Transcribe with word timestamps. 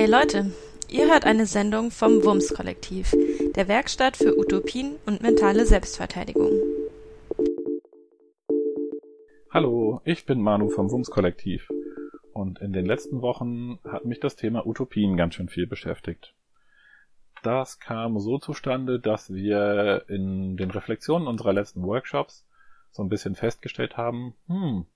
Hey 0.00 0.08
Leute, 0.08 0.50
ihr 0.88 1.12
hört 1.12 1.26
eine 1.26 1.44
Sendung 1.44 1.90
vom 1.90 2.24
WUMS 2.24 2.54
Kollektiv, 2.54 3.14
der 3.54 3.68
Werkstatt 3.68 4.16
für 4.16 4.34
Utopien 4.34 4.96
und 5.04 5.20
mentale 5.20 5.66
Selbstverteidigung. 5.66 6.52
Hallo, 9.50 10.00
ich 10.06 10.24
bin 10.24 10.40
Manu 10.40 10.70
vom 10.70 10.90
WUMS 10.90 11.10
Kollektiv 11.10 11.68
und 12.32 12.62
in 12.62 12.72
den 12.72 12.86
letzten 12.86 13.20
Wochen 13.20 13.78
hat 13.84 14.06
mich 14.06 14.20
das 14.20 14.36
Thema 14.36 14.66
Utopien 14.66 15.18
ganz 15.18 15.34
schön 15.34 15.50
viel 15.50 15.66
beschäftigt. 15.66 16.34
Das 17.42 17.78
kam 17.78 18.18
so 18.20 18.38
zustande, 18.38 19.00
dass 19.00 19.34
wir 19.34 20.06
in 20.08 20.56
den 20.56 20.70
Reflexionen 20.70 21.28
unserer 21.28 21.52
letzten 21.52 21.82
Workshops 21.82 22.48
so 22.90 23.02
ein 23.02 23.10
bisschen 23.10 23.34
festgestellt 23.34 23.98
haben, 23.98 24.32
hm, 24.46 24.86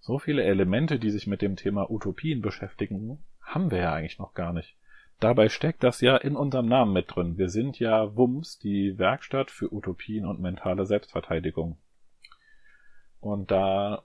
so 0.00 0.18
viele 0.18 0.42
Elemente, 0.42 0.98
die 0.98 1.10
sich 1.10 1.28
mit 1.28 1.40
dem 1.40 1.54
Thema 1.54 1.88
Utopien 1.88 2.42
beschäftigen, 2.42 3.22
haben 3.54 3.70
wir 3.70 3.78
ja 3.78 3.92
eigentlich 3.92 4.18
noch 4.18 4.34
gar 4.34 4.52
nicht. 4.52 4.76
Dabei 5.18 5.48
steckt 5.50 5.82
das 5.82 6.00
ja 6.00 6.16
in 6.16 6.34
unserem 6.34 6.66
Namen 6.66 6.94
mit 6.94 7.14
drin. 7.14 7.36
Wir 7.36 7.50
sind 7.50 7.78
ja 7.78 8.16
WUMS, 8.16 8.58
die 8.58 8.98
Werkstatt 8.98 9.50
für 9.50 9.72
Utopien 9.72 10.24
und 10.24 10.40
mentale 10.40 10.86
Selbstverteidigung. 10.86 11.76
Und 13.20 13.50
da 13.50 14.04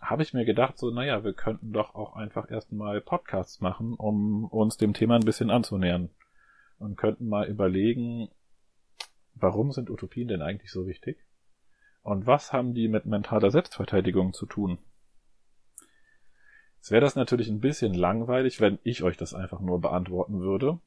habe 0.00 0.24
ich 0.24 0.34
mir 0.34 0.44
gedacht, 0.44 0.78
so, 0.78 0.90
naja, 0.90 1.22
wir 1.22 1.32
könnten 1.32 1.72
doch 1.72 1.94
auch 1.94 2.16
einfach 2.16 2.50
erstmal 2.50 3.00
Podcasts 3.00 3.60
machen, 3.60 3.94
um 3.94 4.46
uns 4.46 4.78
dem 4.78 4.94
Thema 4.94 5.14
ein 5.14 5.24
bisschen 5.24 5.50
anzunähern. 5.50 6.10
Und 6.78 6.96
könnten 6.96 7.28
mal 7.28 7.46
überlegen, 7.46 8.28
warum 9.34 9.70
sind 9.70 9.90
Utopien 9.90 10.26
denn 10.26 10.42
eigentlich 10.42 10.72
so 10.72 10.88
wichtig? 10.88 11.18
Und 12.02 12.26
was 12.26 12.52
haben 12.52 12.74
die 12.74 12.88
mit 12.88 13.06
mentaler 13.06 13.52
Selbstverteidigung 13.52 14.32
zu 14.32 14.46
tun? 14.46 14.78
Jetzt 16.82 16.90
wäre 16.90 17.00
das 17.00 17.14
natürlich 17.14 17.48
ein 17.48 17.60
bisschen 17.60 17.94
langweilig, 17.94 18.60
wenn 18.60 18.80
ich 18.82 19.04
euch 19.04 19.16
das 19.16 19.34
einfach 19.34 19.60
nur 19.60 19.80
beantworten 19.80 20.40
würde. 20.40 20.80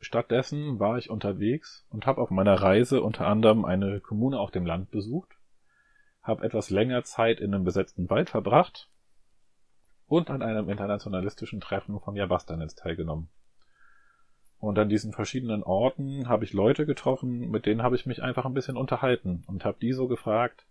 Stattdessen 0.00 0.80
war 0.80 0.98
ich 0.98 1.08
unterwegs 1.08 1.86
und 1.88 2.04
habe 2.04 2.20
auf 2.20 2.32
meiner 2.32 2.54
Reise 2.54 3.00
unter 3.00 3.28
anderem 3.28 3.64
eine 3.64 4.00
Kommune 4.00 4.40
auf 4.40 4.50
dem 4.50 4.66
Land 4.66 4.90
besucht, 4.90 5.36
habe 6.20 6.44
etwas 6.44 6.70
länger 6.70 7.04
Zeit 7.04 7.38
in 7.38 7.54
einem 7.54 7.62
besetzten 7.62 8.10
Wald 8.10 8.28
verbracht 8.28 8.90
und 10.08 10.30
an 10.30 10.42
einem 10.42 10.68
internationalistischen 10.68 11.60
Treffen 11.60 12.00
von 12.00 12.16
Jabastanitz 12.16 12.74
teilgenommen. 12.74 13.28
Und 14.58 14.80
an 14.80 14.88
diesen 14.88 15.12
verschiedenen 15.12 15.62
Orten 15.62 16.28
habe 16.28 16.42
ich 16.42 16.54
Leute 16.54 16.86
getroffen, 16.86 17.52
mit 17.52 17.66
denen 17.66 17.84
habe 17.84 17.94
ich 17.94 18.04
mich 18.04 18.20
einfach 18.20 18.46
ein 18.46 18.54
bisschen 18.54 18.76
unterhalten 18.76 19.44
und 19.46 19.64
habe 19.64 19.78
die 19.80 19.92
so 19.92 20.08
gefragt, 20.08 20.66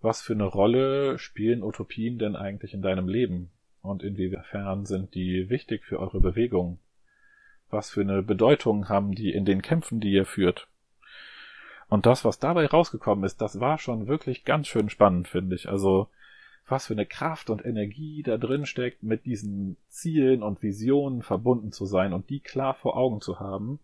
was 0.00 0.22
für 0.22 0.32
eine 0.32 0.46
Rolle 0.46 1.20
spielen 1.20 1.62
Utopien 1.62 2.18
denn 2.18 2.34
eigentlich 2.34 2.74
in 2.74 2.82
deinem 2.82 3.06
Leben? 3.06 3.52
Und 3.82 4.02
inwiefern 4.02 4.86
sind 4.86 5.14
die 5.14 5.50
wichtig 5.50 5.84
für 5.84 5.98
eure 5.98 6.20
Bewegung? 6.20 6.78
Was 7.68 7.90
für 7.90 8.02
eine 8.02 8.22
Bedeutung 8.22 8.88
haben 8.88 9.12
die 9.12 9.32
in 9.32 9.44
den 9.44 9.60
Kämpfen, 9.60 10.00
die 10.00 10.12
ihr 10.12 10.24
führt? 10.24 10.68
Und 11.88 12.06
das, 12.06 12.24
was 12.24 12.38
dabei 12.38 12.66
rausgekommen 12.66 13.24
ist, 13.24 13.40
das 13.42 13.60
war 13.60 13.78
schon 13.78 14.06
wirklich 14.06 14.44
ganz 14.44 14.68
schön 14.68 14.88
spannend, 14.88 15.28
finde 15.28 15.56
ich. 15.56 15.68
Also, 15.68 16.08
was 16.66 16.86
für 16.86 16.94
eine 16.94 17.06
Kraft 17.06 17.50
und 17.50 17.64
Energie 17.64 18.22
da 18.22 18.38
drin 18.38 18.66
steckt, 18.66 19.02
mit 19.02 19.26
diesen 19.26 19.76
Zielen 19.88 20.42
und 20.42 20.62
Visionen 20.62 21.22
verbunden 21.22 21.72
zu 21.72 21.84
sein 21.84 22.12
und 22.12 22.30
die 22.30 22.40
klar 22.40 22.74
vor 22.74 22.96
Augen 22.96 23.20
zu 23.20 23.40
haben. 23.40 23.80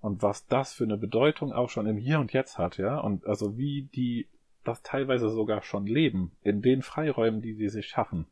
Und 0.00 0.22
was 0.22 0.46
das 0.46 0.72
für 0.72 0.84
eine 0.84 0.96
Bedeutung 0.96 1.52
auch 1.52 1.68
schon 1.68 1.86
im 1.86 1.96
Hier 1.96 2.20
und 2.20 2.32
Jetzt 2.32 2.58
hat, 2.58 2.78
ja. 2.78 2.98
Und 2.98 3.26
also 3.26 3.58
wie 3.58 3.82
die 3.94 4.28
das 4.64 4.82
teilweise 4.82 5.28
sogar 5.28 5.62
schon 5.62 5.86
leben, 5.86 6.32
in 6.42 6.62
den 6.62 6.82
Freiräumen, 6.82 7.42
die 7.42 7.54
sie 7.54 7.68
sich 7.68 7.86
schaffen. 7.86 8.26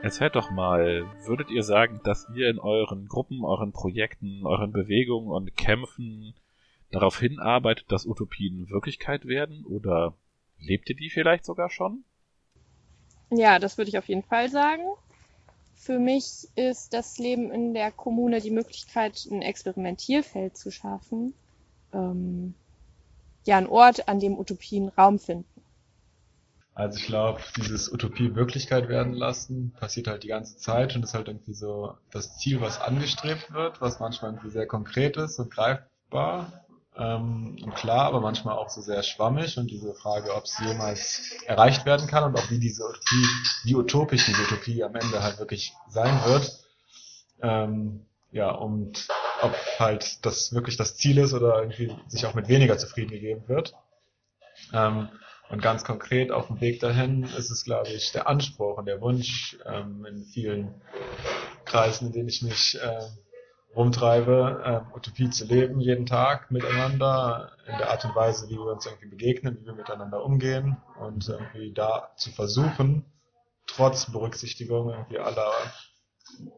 Erzählt 0.01 0.35
doch 0.35 0.51
mal, 0.51 1.05
würdet 1.25 1.49
ihr 1.49 1.63
sagen, 1.63 1.99
dass 2.03 2.27
ihr 2.35 2.49
in 2.49 2.59
euren 2.59 3.07
Gruppen, 3.07 3.43
euren 3.43 3.71
Projekten, 3.71 4.45
euren 4.45 4.71
Bewegungen 4.71 5.29
und 5.29 5.57
Kämpfen 5.57 6.35
darauf 6.91 7.19
hinarbeitet, 7.19 7.91
dass 7.91 8.05
Utopien 8.05 8.69
Wirklichkeit 8.69 9.25
werden? 9.25 9.65
Oder 9.65 10.13
lebt 10.59 10.89
ihr 10.89 10.95
die 10.95 11.09
vielleicht 11.09 11.45
sogar 11.45 11.69
schon? 11.69 12.03
Ja, 13.31 13.59
das 13.59 13.77
würde 13.77 13.89
ich 13.89 13.97
auf 13.97 14.07
jeden 14.07 14.23
Fall 14.23 14.49
sagen. 14.49 14.83
Für 15.75 15.99
mich 15.99 16.47
ist 16.55 16.93
das 16.93 17.17
Leben 17.17 17.51
in 17.51 17.73
der 17.73 17.91
Kommune 17.91 18.39
die 18.39 18.51
Möglichkeit, 18.51 19.27
ein 19.29 19.41
Experimentierfeld 19.41 20.57
zu 20.57 20.71
schaffen. 20.71 21.33
Ähm, 21.93 22.53
ja, 23.45 23.57
ein 23.57 23.67
Ort, 23.67 24.07
an 24.07 24.19
dem 24.19 24.37
Utopien 24.37 24.89
Raum 24.89 25.19
finden. 25.19 25.56
Also 26.77 26.99
ich 26.99 27.07
glaube, 27.07 27.41
dieses 27.55 27.91
Utopie 27.91 28.35
Wirklichkeit 28.35 28.87
werden 28.87 29.13
lassen 29.13 29.73
passiert 29.79 30.05
halt 30.05 30.21
die 30.21 30.27
ganze 30.27 30.57
Zeit 30.57 30.95
und 30.95 31.01
ist 31.01 31.15
halt 31.15 31.27
irgendwie 31.27 31.55
so 31.55 31.97
das 32.11 32.37
Ziel, 32.37 32.61
was 32.61 32.79
angestrebt 32.79 33.51
wird, 33.51 33.81
was 33.81 33.99
manchmal 33.99 34.29
irgendwie 34.29 34.51
sehr 34.51 34.67
konkret 34.67 35.17
ist 35.17 35.39
und 35.39 35.49
greifbar 35.49 36.53
ähm, 36.95 37.57
und 37.63 37.73
klar, 37.73 38.05
aber 38.05 38.21
manchmal 38.21 38.55
auch 38.55 38.69
so 38.69 38.81
sehr 38.81 39.01
schwammig 39.01 39.57
und 39.57 39.71
diese 39.71 39.95
Frage, 39.95 40.35
ob 40.35 40.43
es 40.43 40.59
jemals 40.59 41.31
erreicht 41.47 41.87
werden 41.87 42.05
kann 42.05 42.23
und 42.25 42.37
auch 42.37 42.51
wie 42.51 42.59
diese 42.59 42.83
Utopie, 42.83 43.25
wie 43.63 43.75
utopisch 43.75 44.27
diese 44.27 44.43
Utopie 44.43 44.83
am 44.83 44.93
Ende 44.93 45.23
halt 45.23 45.39
wirklich 45.39 45.73
sein 45.89 46.23
wird. 46.25 46.59
Ähm, 47.41 48.05
ja, 48.29 48.51
und 48.51 49.07
ob 49.41 49.55
halt 49.79 50.23
das 50.27 50.53
wirklich 50.53 50.77
das 50.77 50.95
Ziel 50.95 51.17
ist 51.17 51.33
oder 51.33 51.59
irgendwie 51.59 51.91
sich 52.05 52.27
auch 52.27 52.35
mit 52.35 52.49
weniger 52.49 52.77
zufrieden 52.77 53.09
gegeben 53.09 53.47
wird. 53.47 53.73
Ähm, 54.73 55.09
und 55.49 55.61
ganz 55.61 55.83
konkret 55.83 56.31
auf 56.31 56.47
dem 56.47 56.59
Weg 56.59 56.79
dahin 56.79 57.23
ist 57.23 57.49
es, 57.51 57.63
glaube 57.63 57.89
ich, 57.89 58.11
der 58.11 58.27
Anspruch 58.27 58.77
und 58.77 58.85
der 58.85 59.01
Wunsch 59.01 59.57
ähm, 59.65 60.05
in 60.05 60.25
vielen 60.25 60.81
Kreisen, 61.65 62.07
in 62.07 62.13
denen 62.13 62.29
ich 62.29 62.41
mich 62.41 62.77
äh, 62.81 63.07
rumtreibe, 63.75 64.83
äh, 64.91 64.95
Utopie 64.95 65.29
zu 65.29 65.45
leben, 65.45 65.79
jeden 65.79 66.05
Tag 66.05 66.51
miteinander, 66.51 67.51
in 67.65 67.77
der 67.77 67.91
Art 67.91 68.03
und 68.05 68.15
Weise, 68.15 68.49
wie 68.49 68.55
wir 68.55 68.71
uns 68.71 68.85
irgendwie 68.85 69.07
begegnen, 69.07 69.57
wie 69.61 69.67
wir 69.67 69.73
miteinander 69.73 70.23
umgehen 70.23 70.77
und 70.99 71.27
irgendwie 71.29 71.73
da 71.73 72.11
zu 72.17 72.31
versuchen, 72.31 73.05
trotz 73.67 74.11
Berücksichtigung 74.11 74.89
irgendwie 74.89 75.19
aller 75.19 75.51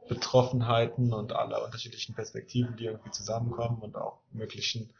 Betroffenheiten 0.07 1.13
und 1.13 1.33
aller 1.33 1.63
unterschiedlichen 1.63 2.15
Perspektiven, 2.15 2.75
die 2.75 2.85
irgendwie 2.85 3.11
zusammenkommen 3.11 3.81
und 3.81 3.95
auch 3.95 4.19
möglichen 4.31 4.93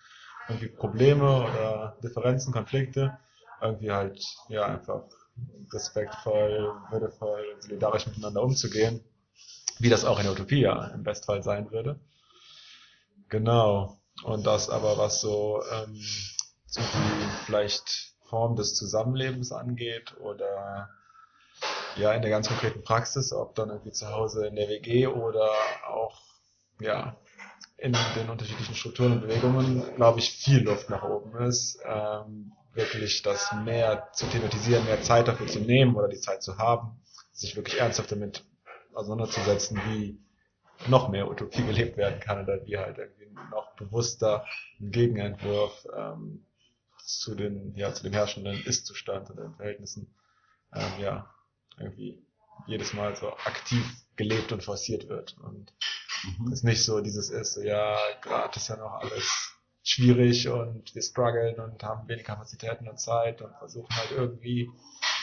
irgendwie 0.47 0.69
Probleme 0.69 1.44
oder 1.44 1.97
Differenzen, 2.03 2.53
Konflikte, 2.53 3.18
irgendwie 3.61 3.91
halt, 3.91 4.23
ja, 4.47 4.65
einfach 4.65 5.03
respektvoll, 5.71 6.73
würdevoll, 6.89 7.44
solidarisch 7.59 8.07
miteinander 8.07 8.44
umzugehen, 8.44 9.01
wie 9.79 9.89
das 9.89 10.06
auch 10.06 10.17
in 10.17 10.23
der 10.23 10.33
Utopie 10.33 10.61
ja 10.61 10.88
im 10.88 11.03
Bestfall 11.03 11.44
sein 11.44 11.71
würde. 11.71 12.00
Genau. 13.29 13.97
Und 14.23 14.45
das 14.45 14.69
aber, 14.69 14.97
was 14.97 15.21
so, 15.21 15.61
ähm, 15.71 16.01
so 16.65 16.81
die 16.81 17.45
vielleicht 17.45 18.15
Form 18.21 18.56
des 18.56 18.75
Zusammenlebens 18.75 19.51
angeht 19.51 20.15
oder 20.19 20.89
ja 21.95 22.13
in 22.13 22.21
der 22.21 22.31
ganz 22.31 22.47
konkreten 22.47 22.83
Praxis, 22.83 23.33
ob 23.33 23.56
dann 23.56 23.69
irgendwie 23.69 23.91
zu 23.91 24.09
Hause 24.09 24.47
in 24.47 24.56
der 24.56 24.69
WG 24.69 25.07
oder 25.07 25.50
auch 25.88 26.21
ja 26.79 27.15
in 27.77 27.95
den 28.15 28.29
unterschiedlichen 28.29 28.75
Strukturen 28.75 29.13
und 29.13 29.21
Bewegungen, 29.21 29.83
glaube 29.95 30.19
ich, 30.19 30.31
viel 30.31 30.63
Luft 30.63 30.89
nach 30.89 31.03
oben 31.03 31.38
ist. 31.44 31.79
Ähm, 31.85 32.51
wirklich 32.74 33.21
das 33.21 33.51
mehr 33.63 34.10
zu 34.13 34.25
thematisieren, 34.27 34.86
mehr 34.86 35.01
Zeit 35.01 35.27
dafür 35.27 35.48
zu 35.48 35.60
nehmen 35.60 35.95
oder 35.95 36.07
die 36.07 36.19
Zeit 36.19 36.44
zu 36.44 36.57
haben, 36.57 37.01
sich 37.31 37.56
wirklich 37.56 37.80
ernsthaft 37.80 38.12
damit 38.12 38.45
auseinanderzusetzen, 38.94 39.80
wie 39.88 40.19
noch 40.88 41.10
mehr 41.10 41.30
Utopie 41.30 41.63
gelebt 41.66 41.98
werden 41.98 42.19
kann 42.19 42.44
oder 42.44 42.66
wie 42.66 42.77
halt 42.77 42.98
irgendwie 42.98 43.30
noch 43.51 43.75
bewusster 43.75 44.45
ein 44.80 44.92
Gegenentwurf 44.92 45.88
ähm, 45.95 46.45
zu 46.98 47.36
den, 47.36 47.75
ja, 47.75 47.94
zu 47.94 48.04
dem 48.04 48.13
herrschenden 48.13 48.63
Ist-Zustand 48.63 49.31
oder 49.31 49.44
den 49.44 49.56
Verhältnissen, 49.56 50.13
ähm, 50.74 50.92
ja, 51.00 51.33
irgendwie 51.77 52.24
jedes 52.68 52.94
Mal 52.94 53.16
so 53.16 53.30
aktiv 53.30 53.83
gelebt 54.16 54.51
und 54.51 54.63
forciert 54.63 55.07
wird. 55.07 55.38
Und 55.39 55.74
mhm. 56.39 56.51
es 56.51 56.63
nicht 56.63 56.83
so 56.83 57.01
dieses 57.01 57.30
ist, 57.30 57.54
so, 57.54 57.62
ja, 57.62 57.98
gerade 58.21 58.56
ist 58.57 58.68
ja 58.68 58.77
noch 58.77 58.94
alles 58.94 59.56
schwierig 59.83 60.47
und 60.47 60.93
wir 60.93 61.01
strugglen 61.01 61.59
und 61.59 61.81
haben 61.83 62.07
wenig 62.07 62.25
Kapazitäten 62.25 62.87
und 62.87 62.99
Zeit 62.99 63.41
und 63.41 63.55
versuchen 63.57 63.95
halt 63.95 64.11
irgendwie 64.11 64.69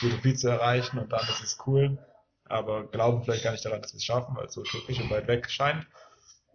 Utopie 0.03 0.35
zu 0.35 0.49
erreichen 0.49 0.99
und 0.99 1.11
dann 1.11 1.27
ist 1.29 1.43
es 1.43 1.57
cool, 1.65 1.97
aber 2.45 2.87
glauben 2.87 3.23
vielleicht 3.23 3.43
gar 3.43 3.51
nicht 3.51 3.65
daran, 3.65 3.81
dass 3.81 3.93
wir 3.93 3.97
es 3.97 4.03
schaffen, 4.03 4.35
weil 4.35 4.45
es 4.45 4.53
so 4.53 4.61
utopisch 4.61 4.99
und 4.99 5.09
weit 5.09 5.27
weg 5.27 5.49
scheint. 5.49 5.85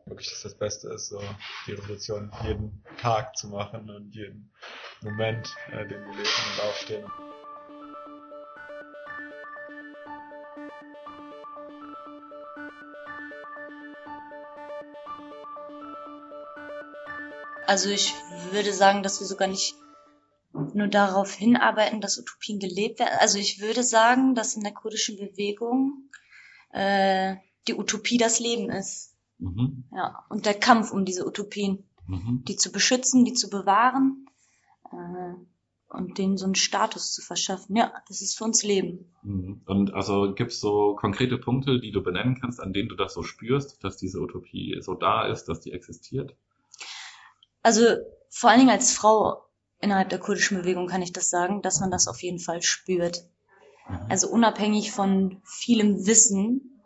Wirklich, 0.05 0.31
dass 0.31 0.43
das 0.43 0.59
Beste 0.59 0.89
ist, 0.89 1.09
so 1.09 1.23
die 1.67 1.73
Revolution 1.73 2.33
jeden 2.43 2.83
Tag 2.99 3.37
zu 3.37 3.49
machen 3.49 3.89
und 3.89 4.13
jeden 4.15 4.53
Moment, 5.01 5.55
äh, 5.71 5.87
den 5.87 6.05
wir 6.05 6.13
leben 6.13 6.29
und 6.57 6.63
aufstehen. 6.65 7.32
Also 17.73 17.89
ich 17.89 18.15
würde 18.51 18.71
sagen, 18.75 19.03
dass 19.03 19.21
wir 19.21 19.27
sogar 19.27 19.49
nicht 19.49 19.75
nur 20.53 20.89
darauf 20.89 21.33
hinarbeiten, 21.33 22.03
dass 22.03 22.19
Utopien 22.19 22.59
gelebt 22.59 22.99
werden. 22.99 23.17
Also 23.19 23.39
ich 23.39 23.63
würde 23.63 23.83
sagen, 23.83 24.35
dass 24.35 24.57
in 24.57 24.63
der 24.63 24.75
kurdischen 24.75 25.17
Bewegung 25.17 26.11
äh, 26.71 27.37
die 27.67 27.75
Utopie 27.75 28.19
das 28.19 28.41
Leben 28.41 28.69
ist. 28.69 29.17
Mhm. 29.39 29.85
Ja, 29.91 30.23
und 30.29 30.45
der 30.45 30.53
Kampf 30.53 30.93
um 30.93 31.07
diese 31.07 31.27
Utopien, 31.27 31.85
mhm. 32.07 32.45
die 32.47 32.57
zu 32.57 32.71
beschützen, 32.73 33.25
die 33.25 33.33
zu 33.33 33.49
bewahren 33.49 34.27
äh, 34.91 35.97
und 35.97 36.19
denen 36.19 36.37
so 36.37 36.45
einen 36.45 36.55
Status 36.55 37.15
zu 37.15 37.23
verschaffen. 37.23 37.75
Ja, 37.75 37.91
das 38.07 38.21
ist 38.21 38.37
für 38.37 38.45
uns 38.45 38.63
Leben. 38.63 39.15
Mhm. 39.23 39.63
Und 39.65 39.95
also 39.95 40.35
gibt 40.35 40.51
es 40.51 40.61
so 40.61 40.95
konkrete 40.95 41.39
Punkte, 41.39 41.81
die 41.81 41.91
du 41.91 42.03
benennen 42.03 42.39
kannst, 42.39 42.61
an 42.61 42.75
denen 42.75 42.91
du 42.91 42.97
das 42.97 43.15
so 43.15 43.23
spürst, 43.23 43.83
dass 43.83 43.97
diese 43.97 44.21
Utopie 44.21 44.77
so 44.83 44.93
da 44.93 45.27
ist, 45.27 45.47
dass 45.47 45.61
die 45.61 45.73
existiert? 45.73 46.37
Also 47.63 47.85
vor 48.29 48.51
allen 48.51 48.61
Dingen 48.61 48.71
als 48.71 48.93
Frau 48.93 49.45
innerhalb 49.81 50.09
der 50.09 50.19
kurdischen 50.19 50.59
Bewegung 50.59 50.87
kann 50.87 51.03
ich 51.03 51.13
das 51.13 51.31
sagen, 51.31 51.63
dass 51.63 51.81
man 51.81 51.91
das 51.91 52.09
auf 52.09 52.23
jeden 52.23 52.39
Fall 52.39 52.63
spürt. 52.63 53.25
Mhm. 53.89 53.99
Also 54.09 54.29
unabhängig 54.29 54.93
von 54.93 55.43
vielem 55.45 56.07
Wissen, 56.07 56.83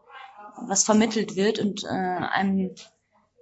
was 0.57 0.85
vermittelt 0.85 1.37
wird 1.37 1.59
und 1.59 1.85
äh, 1.85 1.89
einem 1.89 2.75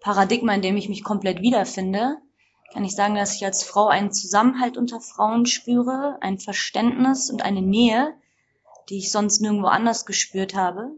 Paradigma, 0.01 0.55
in 0.55 0.63
dem 0.63 0.77
ich 0.77 0.89
mich 0.89 1.05
komplett 1.05 1.41
wiederfinde, 1.41 2.19
kann 2.73 2.85
ich 2.85 2.97
sagen, 2.97 3.15
dass 3.15 3.37
ich 3.37 3.45
als 3.45 3.63
Frau 3.63 3.87
einen 3.87 4.13
Zusammenhalt 4.13 4.77
unter 4.77 5.01
Frauen 5.01 5.47
spüre, 5.47 6.19
ein 6.21 6.39
Verständnis 6.39 7.31
und 7.31 7.43
eine 7.43 7.63
Nähe, 7.63 8.15
die 8.89 8.99
ich 8.99 9.13
sonst 9.13 9.41
nirgendwo 9.41 9.69
anders 9.69 10.07
gespürt 10.07 10.55
habe. 10.55 10.91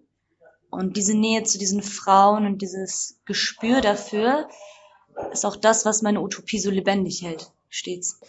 Und 0.71 0.97
diese 0.97 1.15
Nähe 1.15 1.44
zu 1.44 1.59
diesen 1.59 1.82
Frauen 1.82 2.47
und 2.47 2.62
dieses 2.62 3.21
Gespür 3.27 3.81
dafür 3.81 4.49
ist 5.33 5.45
auch 5.45 5.57
das, 5.57 5.85
was 5.85 6.03
meine 6.03 6.21
Utopie 6.21 6.59
so 6.59 6.71
lebendig 6.71 7.23
hält, 7.23 7.51
stets. 7.69 8.21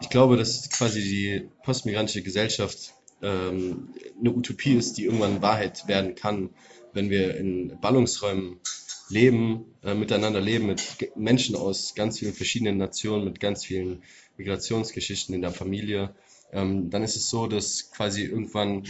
Ich 0.00 0.10
glaube, 0.10 0.36
dass 0.36 0.68
quasi 0.70 1.00
die 1.00 1.48
postmigrantische 1.64 2.22
Gesellschaft 2.22 2.94
ähm, 3.22 3.94
eine 4.20 4.30
Utopie 4.30 4.74
ist, 4.74 4.98
die 4.98 5.04
irgendwann 5.04 5.42
Wahrheit 5.42 5.88
werden 5.88 6.14
kann, 6.14 6.50
wenn 6.92 7.10
wir 7.10 7.36
in 7.36 7.78
Ballungsräumen 7.80 8.60
leben, 9.08 9.74
äh, 9.82 9.94
miteinander 9.94 10.40
leben 10.40 10.66
mit 10.66 11.16
Menschen 11.16 11.56
aus 11.56 11.94
ganz 11.94 12.18
vielen 12.18 12.34
verschiedenen 12.34 12.76
Nationen, 12.76 13.24
mit 13.24 13.40
ganz 13.40 13.64
vielen 13.64 14.02
Migrationsgeschichten 14.36 15.34
in 15.34 15.42
der 15.42 15.52
Familie. 15.52 16.14
Ähm, 16.52 16.90
dann 16.90 17.02
ist 17.02 17.16
es 17.16 17.28
so, 17.28 17.46
dass 17.46 17.90
quasi 17.90 18.24
irgendwann 18.24 18.84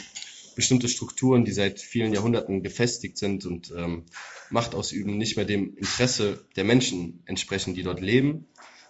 bestimmte 0.56 0.88
Strukturen, 0.88 1.44
die 1.44 1.52
seit 1.52 1.78
vielen 1.78 2.12
Jahrhunderten 2.12 2.62
gefestigt 2.64 3.18
sind 3.18 3.44
und 3.46 3.72
ähm, 3.76 4.06
Macht 4.50 4.74
ausüben, 4.74 5.18
nicht 5.18 5.36
mehr 5.36 5.44
dem 5.44 5.76
Interesse 5.76 6.44
der 6.56 6.64
Menschen 6.64 7.22
entsprechen, 7.26 7.74
die 7.74 7.82
dort 7.82 8.00
leben. 8.00 8.46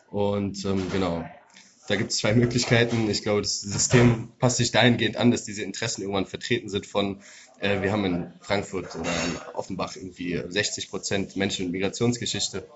Und 0.08 0.64
ähm, 0.64 0.86
genau, 0.92 1.24
da 1.88 1.96
gibt 1.96 2.12
es 2.12 2.18
zwei 2.18 2.34
Möglichkeiten. 2.34 3.10
Ich 3.10 3.22
glaube, 3.22 3.42
das 3.42 3.60
System 3.60 4.28
passt 4.38 4.58
sich 4.58 4.70
dahingehend 4.70 5.16
an, 5.16 5.32
dass 5.32 5.44
diese 5.44 5.62
Interessen 5.62 6.02
irgendwann 6.02 6.26
vertreten 6.26 6.68
sind 6.68 6.86
von, 6.86 7.20
äh, 7.58 7.82
wir 7.82 7.90
haben 7.90 8.04
in 8.04 8.32
Frankfurt 8.40 8.94
oder 8.94 9.10
in 9.10 9.54
Offenbach 9.54 9.96
irgendwie 9.96 10.40
60 10.48 10.88
Prozent 10.88 11.36
Menschen- 11.36 11.66
und 11.66 11.72
Migrationsgeschichte. 11.72 12.68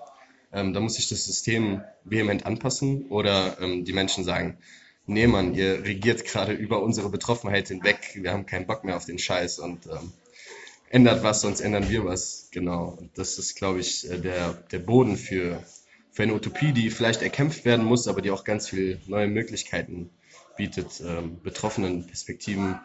Ähm, 0.51 0.73
da 0.73 0.81
muss 0.81 0.95
sich 0.95 1.07
das 1.07 1.23
System 1.23 1.81
vehement 2.03 2.45
anpassen 2.45 3.05
oder 3.07 3.57
ähm, 3.61 3.85
die 3.85 3.93
Menschen 3.93 4.25
sagen, 4.25 4.57
nee 5.11 5.27
Mann, 5.27 5.53
ihr 5.53 5.83
regiert 5.83 6.25
gerade 6.25 6.53
über 6.53 6.81
unsere 6.81 7.09
Betroffenheit 7.09 7.67
hinweg, 7.67 7.97
wir 8.15 8.31
haben 8.31 8.45
keinen 8.45 8.65
Bock 8.65 8.83
mehr 8.83 8.97
auf 8.97 9.05
den 9.05 9.19
Scheiß 9.19 9.59
und 9.59 9.85
ähm, 9.85 10.11
ändert 10.89 11.23
was, 11.23 11.41
sonst 11.41 11.61
ändern 11.61 11.89
wir 11.89 12.05
was. 12.05 12.49
Genau. 12.51 12.97
Und 12.99 13.17
das 13.17 13.37
ist, 13.37 13.55
glaube 13.55 13.79
ich, 13.79 14.09
äh, 14.09 14.19
der, 14.19 14.53
der 14.71 14.79
Boden 14.79 15.17
für, 15.17 15.63
für 16.11 16.23
eine 16.23 16.33
Utopie, 16.33 16.73
die 16.73 16.89
vielleicht 16.89 17.21
erkämpft 17.21 17.65
werden 17.65 17.85
muss, 17.85 18.07
aber 18.07 18.21
die 18.21 18.31
auch 18.31 18.43
ganz 18.43 18.69
viele 18.69 18.99
neue 19.07 19.27
Möglichkeiten 19.27 20.09
bietet, 20.57 21.01
ähm, 21.05 21.41
betroffenen 21.41 22.05
Perspektiven 22.05 22.79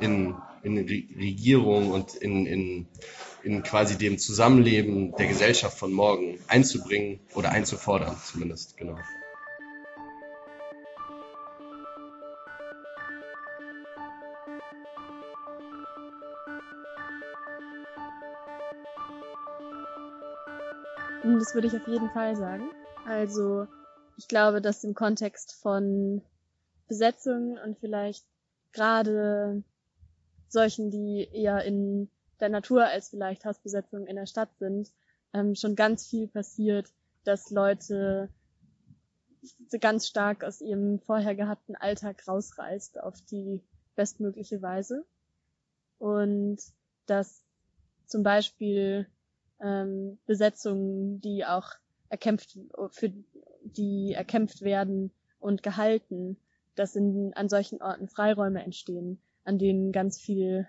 in, 0.00 0.34
in 0.62 0.78
Regierung 0.78 1.90
und 1.90 2.14
in, 2.14 2.46
in, 2.46 2.86
in 3.44 3.62
quasi 3.62 3.96
dem 3.96 4.18
Zusammenleben 4.18 5.14
der 5.16 5.28
Gesellschaft 5.28 5.78
von 5.78 5.92
morgen 5.92 6.38
einzubringen 6.48 7.20
oder 7.34 7.50
einzufordern, 7.50 8.16
zumindest, 8.24 8.76
genau. 8.76 8.98
Das 21.34 21.54
würde 21.54 21.66
ich 21.66 21.76
auf 21.76 21.86
jeden 21.88 22.10
Fall 22.10 22.36
sagen. 22.36 22.70
Also 23.04 23.66
ich 24.16 24.28
glaube, 24.28 24.60
dass 24.60 24.84
im 24.84 24.94
Kontext 24.94 25.54
von 25.60 26.22
Besetzungen 26.86 27.58
und 27.58 27.78
vielleicht 27.78 28.24
gerade 28.72 29.62
solchen, 30.48 30.90
die 30.90 31.28
eher 31.32 31.64
in 31.64 32.08
der 32.40 32.48
Natur 32.48 32.84
als 32.86 33.08
vielleicht 33.10 33.44
Hausbesetzungen 33.44 34.06
in 34.06 34.16
der 34.16 34.26
Stadt 34.26 34.50
sind, 34.58 34.92
ähm, 35.32 35.54
schon 35.54 35.74
ganz 35.74 36.06
viel 36.06 36.28
passiert, 36.28 36.92
dass 37.24 37.50
Leute 37.50 38.28
ganz 39.80 40.06
stark 40.06 40.44
aus 40.44 40.60
ihrem 40.60 41.00
vorher 41.00 41.34
gehabten 41.34 41.76
Alltag 41.76 42.26
rausreißt 42.26 43.00
auf 43.00 43.20
die 43.22 43.60
bestmögliche 43.96 44.62
Weise. 44.62 45.04
Und 45.98 46.58
dass 47.06 47.42
zum 48.06 48.22
Beispiel 48.22 49.06
ähm, 49.62 50.18
Besetzungen, 50.26 51.20
die 51.20 51.44
auch 51.44 51.70
erkämpft, 52.08 52.58
für 52.90 53.12
die 53.62 54.12
erkämpft 54.12 54.62
werden 54.62 55.10
und 55.38 55.62
gehalten, 55.62 56.36
dass 56.74 56.94
in, 56.94 57.32
an 57.34 57.48
solchen 57.48 57.82
Orten 57.82 58.08
Freiräume 58.08 58.62
entstehen, 58.62 59.20
an 59.44 59.58
denen 59.58 59.92
ganz 59.92 60.20
viel 60.20 60.68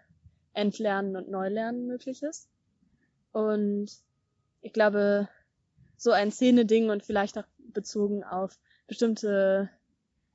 Entlernen 0.54 1.16
und 1.16 1.30
Neulernen 1.30 1.86
möglich 1.86 2.24
ist. 2.24 2.50
Und 3.32 3.92
ich 4.62 4.74
glaube, 4.74 5.30
so 5.98 6.12
ein 6.12 6.32
Szene-Ding 6.32 6.90
und 6.90 7.04
vielleicht 7.04 7.38
auch 7.38 7.46
bezogen 7.74 8.24
auf 8.24 8.58
bestimmte 8.88 9.70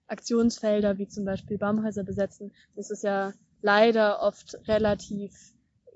Aktionsfelder, 0.07 0.99
wie 0.99 1.09
zum 1.09 1.25
Beispiel 1.25 1.59
Baumhäuser 1.59 2.05
besetzen, 2.05 2.53
ist 2.77 2.91
es 2.91 3.03
ja 3.03 3.33
leider 3.63 4.21
oft 4.21 4.57
relativ 4.69 5.33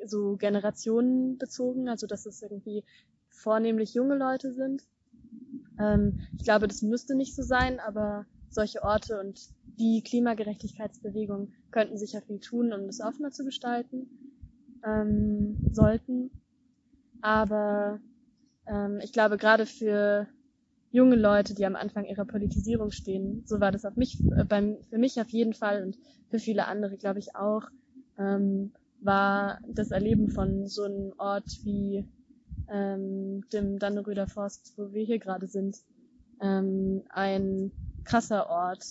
so 0.04 0.36
generationenbezogen, 0.36 1.88
also 1.88 2.06
dass 2.06 2.26
es 2.26 2.42
irgendwie 2.42 2.84
vornehmlich 3.30 3.94
junge 3.94 4.16
Leute 4.16 4.52
sind. 4.54 4.82
Ähm, 5.78 6.20
ich 6.36 6.44
glaube, 6.44 6.68
das 6.68 6.82
müsste 6.82 7.14
nicht 7.14 7.34
so 7.34 7.42
sein, 7.42 7.80
aber 7.80 8.26
solche 8.50 8.82
Orte 8.82 9.20
und 9.20 9.40
die 9.78 10.02
Klimagerechtigkeitsbewegung 10.02 11.52
könnten 11.70 11.98
sicher 11.98 12.22
viel 12.22 12.40
tun, 12.40 12.72
um 12.72 12.86
das 12.86 13.00
offener 13.00 13.30
zu 13.30 13.44
gestalten, 13.44 14.08
ähm, 14.84 15.56
sollten. 15.72 16.30
Aber 17.20 18.00
ähm, 18.66 19.00
ich 19.02 19.12
glaube, 19.12 19.36
gerade 19.36 19.66
für 19.66 20.26
junge 20.90 21.16
Leute, 21.16 21.54
die 21.54 21.66
am 21.66 21.76
Anfang 21.76 22.06
ihrer 22.06 22.24
Politisierung 22.24 22.90
stehen. 22.90 23.42
So 23.46 23.60
war 23.60 23.70
das 23.70 23.84
auf 23.84 23.96
mich, 23.96 24.18
äh, 24.34 24.44
beim, 24.44 24.78
für 24.88 24.98
mich 24.98 25.20
auf 25.20 25.28
jeden 25.28 25.52
Fall 25.52 25.82
und 25.82 25.98
für 26.30 26.38
viele 26.38 26.66
andere, 26.66 26.96
glaube 26.96 27.18
ich, 27.18 27.36
auch, 27.36 27.64
ähm, 28.18 28.72
war 29.00 29.60
das 29.68 29.90
Erleben 29.90 30.30
von 30.30 30.66
so 30.66 30.84
einem 30.84 31.12
Ort 31.18 31.48
wie 31.64 32.08
ähm, 32.68 33.44
dem 33.52 33.78
Danneröder 33.78 34.26
Forst, 34.26 34.74
wo 34.76 34.92
wir 34.92 35.04
hier 35.04 35.18
gerade 35.18 35.46
sind, 35.46 35.76
ähm, 36.40 37.02
ein 37.10 37.72
krasser 38.04 38.48
Ort, 38.48 38.84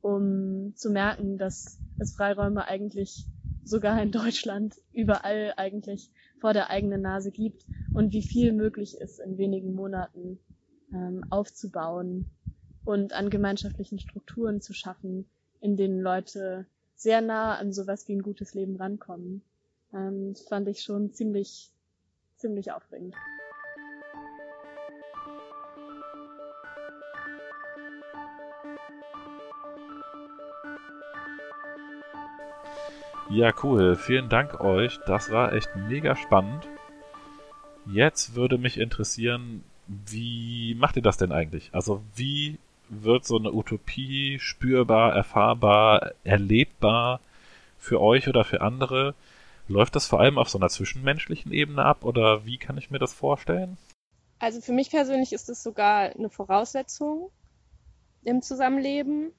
um 0.00 0.74
zu 0.76 0.90
merken, 0.90 1.38
dass 1.38 1.78
es 1.98 2.14
Freiräume 2.14 2.66
eigentlich 2.66 3.26
sogar 3.64 4.00
in 4.02 4.12
Deutschland 4.12 4.80
überall 4.92 5.54
eigentlich 5.56 6.10
vor 6.40 6.52
der 6.52 6.70
eigenen 6.70 7.02
Nase 7.02 7.30
gibt 7.30 7.64
und 7.94 8.12
wie 8.12 8.22
viel 8.22 8.52
möglich 8.52 8.96
ist 8.98 9.18
in 9.20 9.38
wenigen 9.38 9.74
Monaten 9.74 10.38
ähm, 10.92 11.24
aufzubauen 11.30 12.30
und 12.84 13.14
an 13.14 13.30
gemeinschaftlichen 13.30 13.98
Strukturen 13.98 14.60
zu 14.60 14.74
schaffen, 14.74 15.26
in 15.60 15.76
denen 15.76 16.00
Leute 16.00 16.66
sehr 17.04 17.20
nah 17.20 17.56
an 17.58 17.70
sowas 17.70 18.08
wie 18.08 18.16
ein 18.16 18.22
gutes 18.22 18.54
Leben 18.54 18.76
rankommen. 18.76 19.42
Ähm, 19.92 20.34
fand 20.48 20.66
ich 20.68 20.82
schon 20.82 21.12
ziemlich, 21.12 21.70
ziemlich 22.36 22.72
aufregend. 22.72 23.14
Ja, 33.28 33.52
cool. 33.62 33.96
Vielen 33.96 34.30
Dank 34.30 34.60
euch. 34.60 34.98
Das 35.06 35.30
war 35.30 35.52
echt 35.52 35.76
mega 35.76 36.16
spannend. 36.16 36.66
Jetzt 37.84 38.34
würde 38.34 38.56
mich 38.56 38.78
interessieren, 38.78 39.62
wie 39.86 40.74
macht 40.76 40.96
ihr 40.96 41.02
das 41.02 41.18
denn 41.18 41.32
eigentlich? 41.32 41.68
Also 41.74 42.02
wie 42.14 42.58
wird 42.88 43.24
so 43.24 43.38
eine 43.38 43.52
Utopie 43.52 44.38
spürbar, 44.40 45.14
erfahrbar, 45.14 46.12
erlebbar 46.24 47.20
für 47.78 48.00
euch 48.00 48.28
oder 48.28 48.44
für 48.44 48.60
andere? 48.60 49.14
Läuft 49.66 49.96
das 49.96 50.06
vor 50.06 50.20
allem 50.20 50.38
auf 50.38 50.48
so 50.50 50.58
einer 50.58 50.68
zwischenmenschlichen 50.68 51.52
Ebene 51.52 51.84
ab 51.84 52.04
oder 52.04 52.44
wie 52.44 52.58
kann 52.58 52.76
ich 52.76 52.90
mir 52.90 52.98
das 52.98 53.14
vorstellen? 53.14 53.78
Also 54.38 54.60
für 54.60 54.72
mich 54.72 54.90
persönlich 54.90 55.32
ist 55.32 55.48
es 55.48 55.62
sogar 55.62 56.14
eine 56.14 56.28
Voraussetzung 56.28 57.30
im 58.24 58.42
Zusammenleben. 58.42 59.32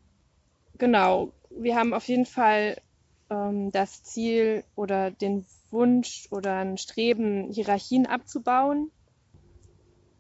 Genau, 0.78 1.32
wir 1.52 1.76
haben 1.76 1.94
auf 1.94 2.08
jeden 2.08 2.26
Fall 2.26 2.82
ähm, 3.30 3.72
das 3.72 4.04
Ziel 4.04 4.64
oder 4.76 5.12
den 5.12 5.46
Wunsch 5.72 6.28
oder 6.32 6.58
ein 6.58 6.78
Streben, 6.78 7.52
Hierarchien 7.52 8.06
abzubauen. 8.06 8.92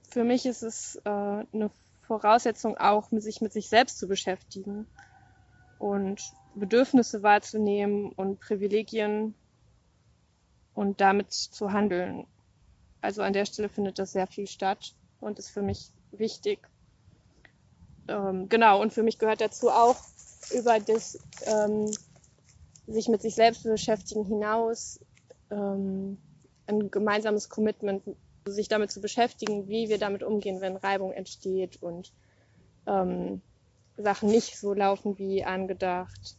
Für 0.09 0.23
mich 0.23 0.45
ist 0.45 0.61
es 0.61 0.97
äh, 1.03 1.09
eine 1.09 1.71
Voraussetzung 2.07 2.77
auch, 2.77 3.09
sich 3.11 3.41
mit 3.41 3.53
sich 3.53 3.69
selbst 3.69 3.97
zu 3.97 4.07
beschäftigen 4.07 4.87
und 5.79 6.21
Bedürfnisse 6.53 7.23
wahrzunehmen 7.23 8.11
und 8.11 8.39
Privilegien 8.39 9.35
und 10.73 11.01
damit 11.01 11.31
zu 11.33 11.71
handeln. 11.71 12.27
Also 13.01 13.21
an 13.21 13.33
der 13.33 13.45
Stelle 13.45 13.69
findet 13.69 13.99
das 13.99 14.11
sehr 14.11 14.27
viel 14.27 14.47
statt 14.47 14.95
und 15.19 15.39
ist 15.39 15.49
für 15.49 15.61
mich 15.61 15.91
wichtig. 16.11 16.67
Ähm, 18.07 18.49
genau, 18.49 18.81
und 18.81 18.93
für 18.93 19.03
mich 19.03 19.17
gehört 19.17 19.41
dazu 19.41 19.69
auch 19.69 19.97
über 20.51 20.79
das 20.79 21.17
ähm, 21.45 21.91
sich 22.87 23.07
mit 23.07 23.21
sich 23.21 23.35
selbst 23.35 23.63
beschäftigen 23.63 24.25
hinaus 24.25 24.99
ähm, 25.49 26.17
ein 26.67 26.91
gemeinsames 26.91 27.49
Commitment, 27.49 28.03
sich 28.45 28.67
damit 28.67 28.91
zu 28.91 29.01
beschäftigen, 29.01 29.67
wie 29.67 29.89
wir 29.89 29.97
damit 29.97 30.23
umgehen, 30.23 30.61
wenn 30.61 30.75
Reibung 30.75 31.11
entsteht 31.11 31.81
und 31.81 32.11
ähm, 32.87 33.41
Sachen 33.97 34.29
nicht 34.29 34.57
so 34.57 34.73
laufen 34.73 35.17
wie 35.17 35.43
angedacht. 35.43 36.37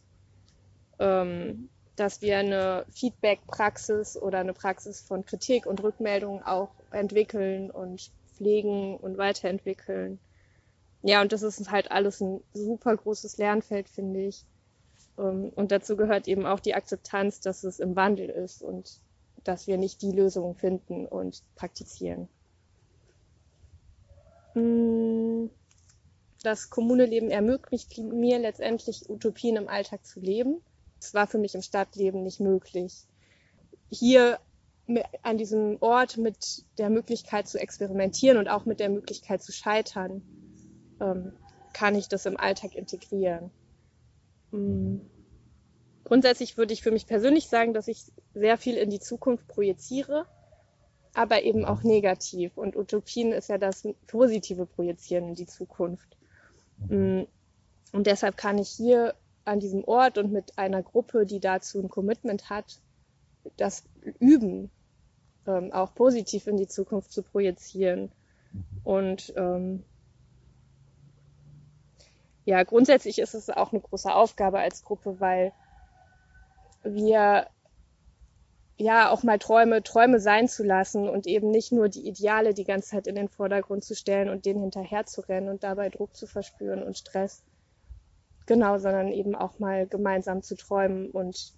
Ähm, 0.99 1.69
dass 1.97 2.21
wir 2.21 2.37
eine 2.37 2.85
Feedback-Praxis 2.91 4.17
oder 4.17 4.39
eine 4.39 4.53
Praxis 4.53 5.01
von 5.01 5.25
Kritik 5.25 5.65
und 5.65 5.81
Rückmeldung 5.81 6.43
auch 6.43 6.69
entwickeln 6.91 7.71
und 7.71 8.11
pflegen 8.35 8.95
und 8.97 9.17
weiterentwickeln. 9.17 10.19
Ja, 11.01 11.21
und 11.21 11.31
das 11.31 11.41
ist 11.41 11.71
halt 11.71 11.91
alles 11.91 12.21
ein 12.21 12.41
super 12.53 12.95
großes 12.95 13.37
Lernfeld, 13.37 13.89
finde 13.89 14.27
ich. 14.27 14.45
Ähm, 15.17 15.51
und 15.55 15.71
dazu 15.71 15.97
gehört 15.97 16.27
eben 16.27 16.45
auch 16.45 16.59
die 16.59 16.75
Akzeptanz, 16.75 17.41
dass 17.41 17.63
es 17.63 17.79
im 17.79 17.95
Wandel 17.95 18.29
ist 18.29 18.61
und 18.61 19.01
dass 19.47 19.67
wir 19.67 19.77
nicht 19.77 20.01
die 20.01 20.11
Lösung 20.11 20.55
finden 20.55 21.05
und 21.05 21.43
praktizieren. 21.55 22.27
Hm, 24.53 25.49
das 26.43 26.69
Kommuneleben 26.69 27.29
ermöglicht 27.29 27.97
mir 27.97 28.39
letztendlich 28.39 29.09
Utopien 29.09 29.55
im 29.55 29.67
Alltag 29.67 30.05
zu 30.05 30.19
leben 30.19 30.61
das 30.99 31.13
war 31.13 31.27
für 31.27 31.37
mich 31.37 31.55
im 31.55 31.61
Stadtleben 31.61 32.23
nicht 32.23 32.39
möglich. 32.39 33.05
Hier 33.89 34.39
an 35.21 35.37
diesem 35.37 35.77
Ort 35.81 36.17
mit 36.17 36.65
der 36.77 36.89
Möglichkeit 36.89 37.47
zu 37.47 37.59
experimentieren 37.59 38.37
und 38.37 38.47
auch 38.47 38.65
mit 38.65 38.79
der 38.79 38.89
Möglichkeit 38.89 39.43
zu 39.43 39.51
scheitern, 39.51 40.21
ähm, 41.01 41.33
kann 41.73 41.95
ich 41.95 42.07
das 42.07 42.25
im 42.25 42.37
Alltag 42.37 42.75
integrieren. 42.75 43.51
Mhm. 44.51 45.01
Grundsätzlich 46.07 46.55
würde 46.55 46.71
ich 46.71 46.83
für 46.83 46.91
mich 46.91 47.05
persönlich 47.05 47.49
sagen, 47.49 47.73
dass 47.73 47.89
ich 47.89 48.01
sehr 48.33 48.57
viel 48.57 48.77
in 48.77 48.89
die 48.89 49.01
Zukunft 49.01 49.45
projiziere, 49.49 50.25
aber 51.13 51.43
eben 51.43 51.65
auch 51.65 51.83
negativ. 51.83 52.55
Und 52.55 52.77
Utopien 52.77 53.33
ist 53.33 53.49
ja 53.49 53.57
das 53.57 53.85
positive 54.07 54.65
Projizieren 54.65 55.27
in 55.27 55.35
die 55.35 55.47
Zukunft. 55.47 56.15
Mhm. 56.87 57.27
Und 57.91 58.07
deshalb 58.07 58.37
kann 58.37 58.57
ich 58.57 58.69
hier 58.69 59.15
an 59.43 59.59
diesem 59.59 59.83
Ort 59.83 60.17
und 60.17 60.31
mit 60.31 60.57
einer 60.57 60.81
Gruppe, 60.81 61.25
die 61.25 61.41
dazu 61.41 61.81
ein 61.81 61.89
Commitment 61.89 62.49
hat, 62.49 62.79
das 63.57 63.83
üben, 64.19 64.71
ähm, 65.45 65.73
auch 65.73 65.93
positiv 65.93 66.47
in 66.47 66.55
die 66.55 66.69
Zukunft 66.69 67.11
zu 67.11 67.21
projizieren. 67.21 68.13
Und 68.85 69.33
ähm, 69.35 69.83
ja, 72.45 72.63
grundsätzlich 72.63 73.19
ist 73.19 73.33
es 73.33 73.49
auch 73.49 73.73
eine 73.73 73.81
große 73.81 74.15
Aufgabe 74.15 74.59
als 74.59 74.85
Gruppe, 74.85 75.19
weil 75.19 75.51
wir 76.83 77.47
ja 78.77 79.09
auch 79.09 79.23
mal 79.23 79.39
Träume 79.39 79.81
Träume 79.81 80.19
sein 80.19 80.47
zu 80.47 80.63
lassen 80.63 81.09
und 81.09 81.25
eben 81.25 81.49
nicht 81.49 81.71
nur 81.71 81.89
die 81.89 82.07
Ideale 82.07 82.53
die 82.53 82.63
ganze 82.63 82.89
Zeit 82.89 83.07
in 83.07 83.15
den 83.15 83.29
Vordergrund 83.29 83.83
zu 83.83 83.95
stellen 83.95 84.29
und 84.29 84.45
denen 84.45 84.61
hinterher 84.61 85.05
zu 85.05 85.21
rennen 85.21 85.49
und 85.49 85.63
dabei 85.63 85.89
Druck 85.89 86.15
zu 86.15 86.27
verspüren 86.27 86.83
und 86.83 86.97
Stress. 86.97 87.43
Genau, 88.45 88.77
sondern 88.77 89.11
eben 89.11 89.35
auch 89.35 89.59
mal 89.59 89.87
gemeinsam 89.87 90.41
zu 90.41 90.55
träumen 90.55 91.09
und 91.09 91.53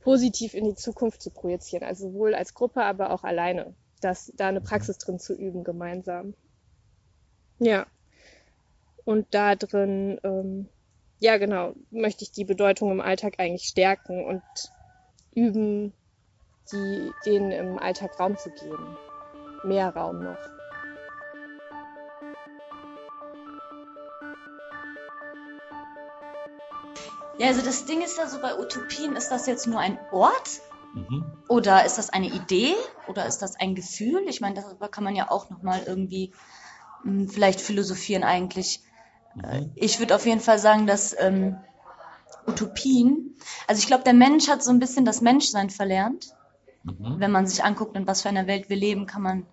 positiv 0.00 0.54
in 0.54 0.64
die 0.64 0.74
Zukunft 0.74 1.22
zu 1.22 1.30
projizieren. 1.30 1.86
Also 1.86 2.08
sowohl 2.08 2.34
als 2.34 2.54
Gruppe, 2.54 2.82
aber 2.82 3.10
auch 3.10 3.24
alleine. 3.24 3.74
Das, 4.00 4.32
da 4.36 4.48
eine 4.48 4.60
Praxis 4.60 4.98
drin 4.98 5.18
zu 5.18 5.34
üben, 5.34 5.64
gemeinsam. 5.64 6.34
Ja. 7.58 7.86
Und 9.04 9.26
da 9.34 9.54
drin, 9.54 10.18
ähm, 10.22 10.68
ja 11.24 11.38
genau, 11.38 11.72
möchte 11.90 12.22
ich 12.22 12.32
die 12.32 12.44
Bedeutung 12.44 12.92
im 12.92 13.00
Alltag 13.00 13.36
eigentlich 13.38 13.64
stärken 13.64 14.26
und 14.26 14.42
üben, 15.34 15.94
die, 16.70 17.10
denen 17.24 17.50
im 17.50 17.78
Alltag 17.78 18.20
Raum 18.20 18.36
zu 18.36 18.50
geben. 18.50 18.98
Mehr 19.64 19.88
Raum 19.96 20.22
noch. 20.22 20.36
Ja, 27.38 27.48
also 27.48 27.62
das 27.62 27.86
Ding 27.86 28.02
ist 28.02 28.18
ja 28.18 28.28
so 28.28 28.38
bei 28.40 28.58
Utopien, 28.58 29.16
ist 29.16 29.30
das 29.30 29.46
jetzt 29.46 29.66
nur 29.66 29.80
ein 29.80 29.98
Ort? 30.12 30.60
Mhm. 30.92 31.24
Oder 31.48 31.86
ist 31.86 31.96
das 31.96 32.10
eine 32.10 32.28
Idee? 32.28 32.74
Oder 33.08 33.24
ist 33.24 33.38
das 33.38 33.56
ein 33.56 33.74
Gefühl? 33.74 34.24
Ich 34.28 34.42
meine, 34.42 34.56
darüber 34.60 34.88
kann 34.88 35.04
man 35.04 35.16
ja 35.16 35.30
auch 35.30 35.48
nochmal 35.48 35.82
irgendwie 35.86 36.34
mh, 37.02 37.10
hm, 37.10 37.28
vielleicht 37.30 37.62
philosophieren 37.62 38.24
eigentlich. 38.24 38.80
Mhm. 39.34 39.72
Ich 39.74 39.98
würde 39.98 40.14
auf 40.14 40.26
jeden 40.26 40.40
Fall 40.40 40.58
sagen, 40.58 40.86
dass 40.86 41.14
ähm, 41.18 41.56
Utopien, 42.46 43.36
also 43.66 43.78
ich 43.78 43.86
glaube, 43.86 44.04
der 44.04 44.14
Mensch 44.14 44.48
hat 44.48 44.62
so 44.62 44.70
ein 44.70 44.78
bisschen 44.78 45.04
das 45.04 45.20
Menschsein 45.20 45.70
verlernt. 45.70 46.34
Mhm. 46.84 47.16
Wenn 47.18 47.30
man 47.30 47.46
sich 47.46 47.64
anguckt, 47.64 47.96
in 47.96 48.06
was 48.06 48.22
für 48.22 48.28
einer 48.28 48.46
Welt 48.46 48.68
wir 48.68 48.76
leben, 48.76 49.06
kann 49.06 49.22
man 49.22 49.46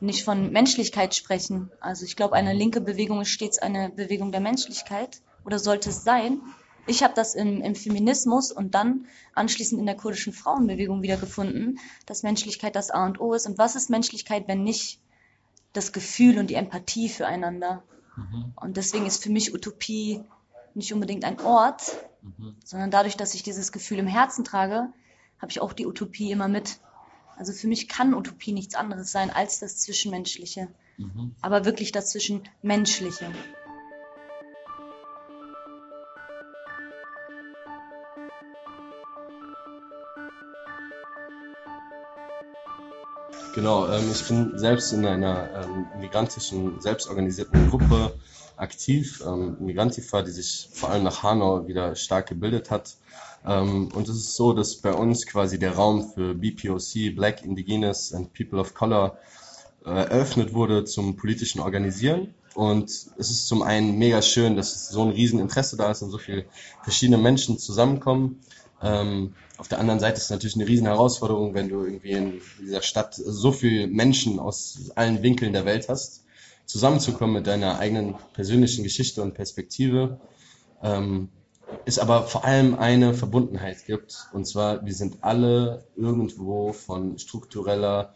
nicht 0.00 0.24
von 0.24 0.50
Menschlichkeit 0.50 1.14
sprechen. 1.14 1.70
Also 1.80 2.04
ich 2.04 2.16
glaube, 2.16 2.34
eine 2.34 2.52
linke 2.52 2.80
Bewegung 2.80 3.20
ist 3.20 3.30
stets 3.30 3.58
eine 3.58 3.90
Bewegung 3.90 4.32
der 4.32 4.40
Menschlichkeit 4.40 5.22
oder 5.44 5.58
sollte 5.58 5.90
es 5.90 6.04
sein. 6.04 6.40
Ich 6.86 7.02
habe 7.02 7.14
das 7.14 7.34
im, 7.34 7.62
im 7.62 7.74
Feminismus 7.74 8.52
und 8.52 8.74
dann 8.74 9.06
anschließend 9.34 9.80
in 9.80 9.86
der 9.86 9.96
kurdischen 9.96 10.32
Frauenbewegung 10.32 11.02
wiedergefunden, 11.02 11.78
dass 12.04 12.22
Menschlichkeit 12.22 12.76
das 12.76 12.90
A 12.90 13.06
und 13.06 13.20
O 13.20 13.32
ist. 13.32 13.46
Und 13.46 13.58
was 13.58 13.74
ist 13.74 13.90
Menschlichkeit, 13.90 14.46
wenn 14.46 14.62
nicht 14.62 15.00
das 15.72 15.92
Gefühl 15.92 16.38
und 16.38 16.48
die 16.48 16.54
Empathie 16.54 17.08
füreinander? 17.08 17.82
Mhm. 18.16 18.52
Und 18.56 18.76
deswegen 18.76 19.06
ist 19.06 19.22
für 19.22 19.30
mich 19.30 19.54
Utopie 19.54 20.22
nicht 20.74 20.92
unbedingt 20.92 21.24
ein 21.24 21.40
Ort, 21.40 21.96
mhm. 22.22 22.56
sondern 22.64 22.90
dadurch, 22.90 23.16
dass 23.16 23.34
ich 23.34 23.42
dieses 23.42 23.72
Gefühl 23.72 23.98
im 23.98 24.06
Herzen 24.06 24.44
trage, 24.44 24.88
habe 25.38 25.50
ich 25.50 25.60
auch 25.60 25.72
die 25.72 25.86
Utopie 25.86 26.30
immer 26.30 26.48
mit. 26.48 26.78
Also 27.36 27.52
für 27.52 27.68
mich 27.68 27.88
kann 27.88 28.14
Utopie 28.14 28.52
nichts 28.52 28.74
anderes 28.74 29.12
sein 29.12 29.30
als 29.30 29.60
das 29.60 29.78
Zwischenmenschliche, 29.78 30.68
mhm. 30.96 31.34
aber 31.40 31.64
wirklich 31.64 31.92
dazwischen 31.92 32.42
menschliche. 32.62 33.30
Genau, 43.56 43.88
ähm, 43.88 44.10
ich 44.12 44.28
bin 44.28 44.58
selbst 44.58 44.92
in 44.92 45.06
einer 45.06 45.64
ähm, 45.64 45.86
migrantischen, 45.98 46.78
selbstorganisierten 46.78 47.70
Gruppe 47.70 48.12
aktiv, 48.58 49.22
ähm, 49.26 49.56
Migrantifa, 49.60 50.20
die 50.20 50.30
sich 50.30 50.68
vor 50.74 50.90
allem 50.90 51.04
nach 51.04 51.22
Hanau 51.22 51.66
wieder 51.66 51.96
stark 51.96 52.28
gebildet 52.28 52.70
hat. 52.70 52.96
Ähm, 53.46 53.88
und 53.94 54.10
es 54.10 54.16
ist 54.16 54.36
so, 54.36 54.52
dass 54.52 54.76
bei 54.76 54.92
uns 54.92 55.24
quasi 55.24 55.58
der 55.58 55.74
Raum 55.74 56.06
für 56.12 56.34
BPOC, 56.34 57.16
Black, 57.16 57.46
Indigenous 57.46 58.12
and 58.12 58.34
People 58.34 58.60
of 58.60 58.74
Color, 58.74 59.16
äh, 59.86 59.88
eröffnet 59.88 60.52
wurde 60.52 60.84
zum 60.84 61.16
politischen 61.16 61.62
Organisieren. 61.62 62.34
Und 62.54 62.90
es 62.90 63.30
ist 63.30 63.48
zum 63.48 63.62
einen 63.62 63.96
mega 63.96 64.20
schön, 64.20 64.56
dass 64.56 64.90
so 64.90 65.02
ein 65.02 65.12
Rieseninteresse 65.12 65.78
da 65.78 65.90
ist 65.90 66.02
und 66.02 66.10
so 66.10 66.18
viele 66.18 66.44
verschiedene 66.82 67.16
Menschen 67.16 67.58
zusammenkommen. 67.58 68.40
Ähm, 68.82 69.34
auf 69.56 69.68
der 69.68 69.78
anderen 69.78 70.00
Seite 70.00 70.18
ist 70.18 70.24
es 70.24 70.30
natürlich 70.30 70.56
eine 70.56 70.68
riesen 70.68 70.86
Herausforderung, 70.86 71.54
wenn 71.54 71.68
du 71.68 71.84
irgendwie 71.84 72.12
in 72.12 72.40
dieser 72.60 72.82
Stadt 72.82 73.14
so 73.14 73.52
viele 73.52 73.86
Menschen 73.86 74.38
aus 74.38 74.90
allen 74.94 75.22
Winkeln 75.22 75.52
der 75.52 75.64
Welt 75.64 75.88
hast, 75.88 76.24
zusammenzukommen 76.66 77.34
mit 77.34 77.46
deiner 77.46 77.78
eigenen 77.78 78.16
persönlichen 78.34 78.82
Geschichte 78.82 79.22
und 79.22 79.34
Perspektive. 79.34 80.20
Ähm, 80.82 81.30
es 81.84 81.98
aber 81.98 82.24
vor 82.24 82.44
allem 82.44 82.74
eine 82.74 83.14
Verbundenheit 83.14 83.86
gibt. 83.86 84.28
Und 84.32 84.46
zwar, 84.46 84.84
wir 84.84 84.94
sind 84.94 85.18
alle 85.22 85.84
irgendwo 85.96 86.72
von 86.72 87.18
struktureller 87.18 88.14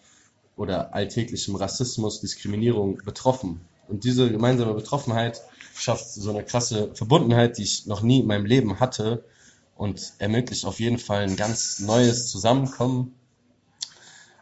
oder 0.57 0.95
alltäglichem 0.95 1.57
Rassismus, 1.57 2.21
Diskriminierung 2.21 2.99
betroffen. 3.05 3.61
Und 3.88 4.05
diese 4.05 4.31
gemeinsame 4.31 4.75
Betroffenheit 4.75 5.40
schafft 5.75 6.11
so 6.11 6.31
eine 6.31 6.45
krasse 6.45 6.95
Verbundenheit, 6.95 7.59
die 7.59 7.62
ich 7.62 7.87
noch 7.87 8.02
nie 8.02 8.21
in 8.21 8.26
meinem 8.26 8.45
Leben 8.45 8.79
hatte 8.79 9.25
und 9.81 10.13
ermöglicht 10.19 10.67
auf 10.67 10.79
jeden 10.79 10.99
Fall 10.99 11.23
ein 11.23 11.37
ganz 11.37 11.79
neues 11.79 12.29
Zusammenkommen, 12.29 13.15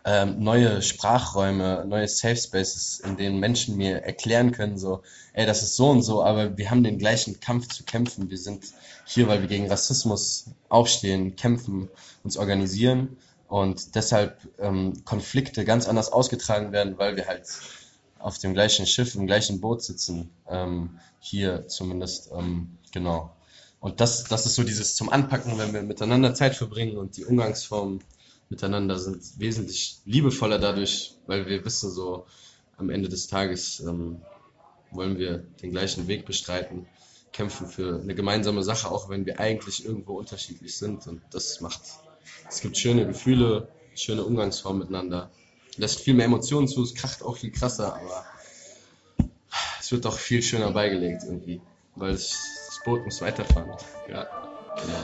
ähm, 0.05 0.43
neue 0.43 0.83
Sprachräume, 0.83 1.85
neue 1.87 2.09
Safe 2.09 2.35
Spaces, 2.35 2.99
in 2.99 3.17
denen 3.17 3.39
Menschen 3.39 3.77
mir 3.77 4.03
erklären 4.03 4.51
können, 4.51 4.79
so, 4.79 5.03
ey, 5.35 5.47
das 5.47 5.63
ist 5.63 5.77
so 5.77 5.91
und 5.91 6.03
so, 6.03 6.25
aber 6.25 6.59
wir 6.59 6.73
haben 6.73 6.83
den 6.83 6.99
gleichen 6.99 7.39
Kampf 7.39 7.69
zu 7.69 7.85
kämpfen. 7.85 8.31
Wir 8.31 8.39
sind 8.39 8.65
hier, 9.07 9.29
weil 9.29 9.41
wir 9.41 9.47
gegen 9.47 9.69
Rassismus 9.69 10.47
aufstehen, 10.69 11.37
kämpfen, 11.37 11.89
uns 12.25 12.37
organisieren 12.37 13.17
und 13.47 13.95
deshalb 13.95 14.41
ähm, 14.59 15.05
Konflikte 15.05 15.65
ganz 15.65 15.87
anders 15.87 16.11
ausgetragen 16.11 16.73
werden, 16.73 16.99
weil 16.99 17.15
wir 17.15 17.29
halt 17.29 17.45
auf 18.19 18.39
dem 18.39 18.55
gleichen 18.55 18.89
Schiff, 18.89 19.15
im 19.15 19.29
gleichen 19.29 19.61
Boot 19.61 19.85
sitzen, 19.85 20.31
ähm, 20.49 20.99
hier 21.21 21.69
zumindest, 21.69 22.33
ähm, 22.37 22.77
genau. 22.91 23.31
Und 23.81 24.01
das, 24.01 24.25
das 24.25 24.47
ist 24.47 24.57
so 24.57 24.65
dieses 24.65 24.97
zum 24.97 25.09
Anpacken, 25.09 25.57
wenn 25.59 25.73
wir 25.73 25.83
miteinander 25.83 26.35
Zeit 26.35 26.57
verbringen 26.57 26.97
und 26.97 27.17
die 27.17 27.25
Umgangsformen 27.25 28.01
miteinander 28.49 28.99
sind 28.99 29.23
wesentlich 29.39 30.01
liebevoller 30.05 30.59
dadurch, 30.59 31.15
weil 31.27 31.47
wir 31.47 31.65
wissen 31.65 31.91
so, 31.91 32.27
am 32.77 32.91
Ende 32.91 33.09
des 33.09 33.27
Tages 33.27 33.81
ähm, 33.81 34.23
wollen 34.91 35.19
wir 35.19 35.39
den 35.63 35.73
gleichen 35.73 36.09
Weg 36.09 36.25
bestreiten, 36.27 36.87
kämpfen 37.33 37.69
für 37.69 38.01
eine 38.01 38.15
gemeinsame 38.15 38.63
Sache, 38.63 38.91
auch 38.91 39.09
wenn 39.11 39.27
wir 39.27 39.39
eigentlich 39.39 39.85
irgendwo 39.85 40.19
unterschiedlich 40.19 40.77
sind. 40.77 41.07
Und 41.07 41.21
das 41.31 41.61
macht, 41.61 41.81
es 42.49 42.61
gibt 42.61 42.79
schöne 42.79 43.07
Gefühle, 43.07 43.69
schöne 43.95 44.25
Umgangsformen 44.25 44.81
miteinander. 44.81 45.31
Lässt 45.77 46.01
viel 46.01 46.15
mehr 46.15 46.27
Emotionen 46.27 46.69
zu, 46.69 46.83
es 46.83 46.95
kracht 46.95 47.23
auch 47.23 47.37
viel 47.37 47.51
krasser, 47.51 47.95
aber 47.95 48.25
es 49.81 49.93
wird 49.93 50.07
auch 50.07 50.19
viel 50.19 50.43
schöner 50.43 50.71
beigelegt 50.73 51.23
irgendwie, 51.25 51.61
weil 51.95 52.15
es 52.15 52.58
Boot 52.89 53.05
muss 53.05 53.21
weiterfahren. 53.21 53.71
Ja, 54.09 54.27
genau. 54.81 54.99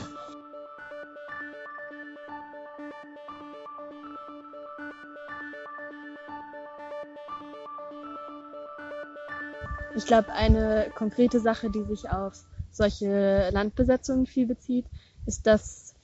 Ich 9.95 10.05
glaube, 10.07 10.33
eine 10.33 10.91
konkrete 10.95 11.39
Sache, 11.39 11.69
die 11.69 11.83
sich 11.83 12.09
auf 12.09 12.33
solche 12.71 13.51
Landbesetzungen 13.51 14.25
viel 14.25 14.47
bezieht, 14.47 14.87
ist, 15.27 15.45
dass 15.45 15.95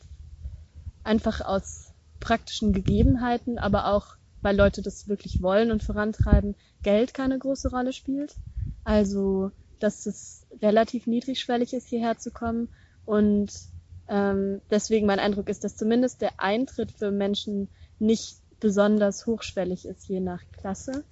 einfach 1.04 1.42
aus 1.42 1.94
praktischen 2.20 2.74
Gegebenheiten, 2.74 3.58
aber 3.58 3.88
auch 3.88 4.18
weil 4.44 4.56
Leute 4.56 4.84
das 4.84 5.08
wirklich 5.08 5.42
wollen 5.42 5.72
und 5.72 5.84
vorantreiben, 5.84 6.56
Geld 6.84 7.14
keine 7.16 7.38
große 7.40 7.70
Rolle 7.72 7.92
spielt. 7.92 8.36
Also 8.84 9.52
dass 9.84 10.06
es 10.06 10.46
relativ 10.62 11.08
niedrigschwellig 11.08 11.74
ist, 11.74 11.88
hierher 11.88 12.18
zu 12.18 12.32
kommen. 12.32 12.70
Und 13.06 13.52
ähm, 14.08 14.62
deswegen 14.70 15.08
mein 15.08 15.20
Eindruck 15.20 15.50
ist, 15.50 15.64
dass 15.64 15.78
zumindest 15.78 16.22
der 16.22 16.40
Eintritt 16.40 16.92
für 16.92 17.12
Menschen 17.12 17.70
nicht 18.00 18.38
besonders 18.60 19.26
hochschwellig 19.26 19.86
ist, 19.86 20.08
je 20.08 20.20
nach 20.20 20.44
Klasse. 20.52 21.04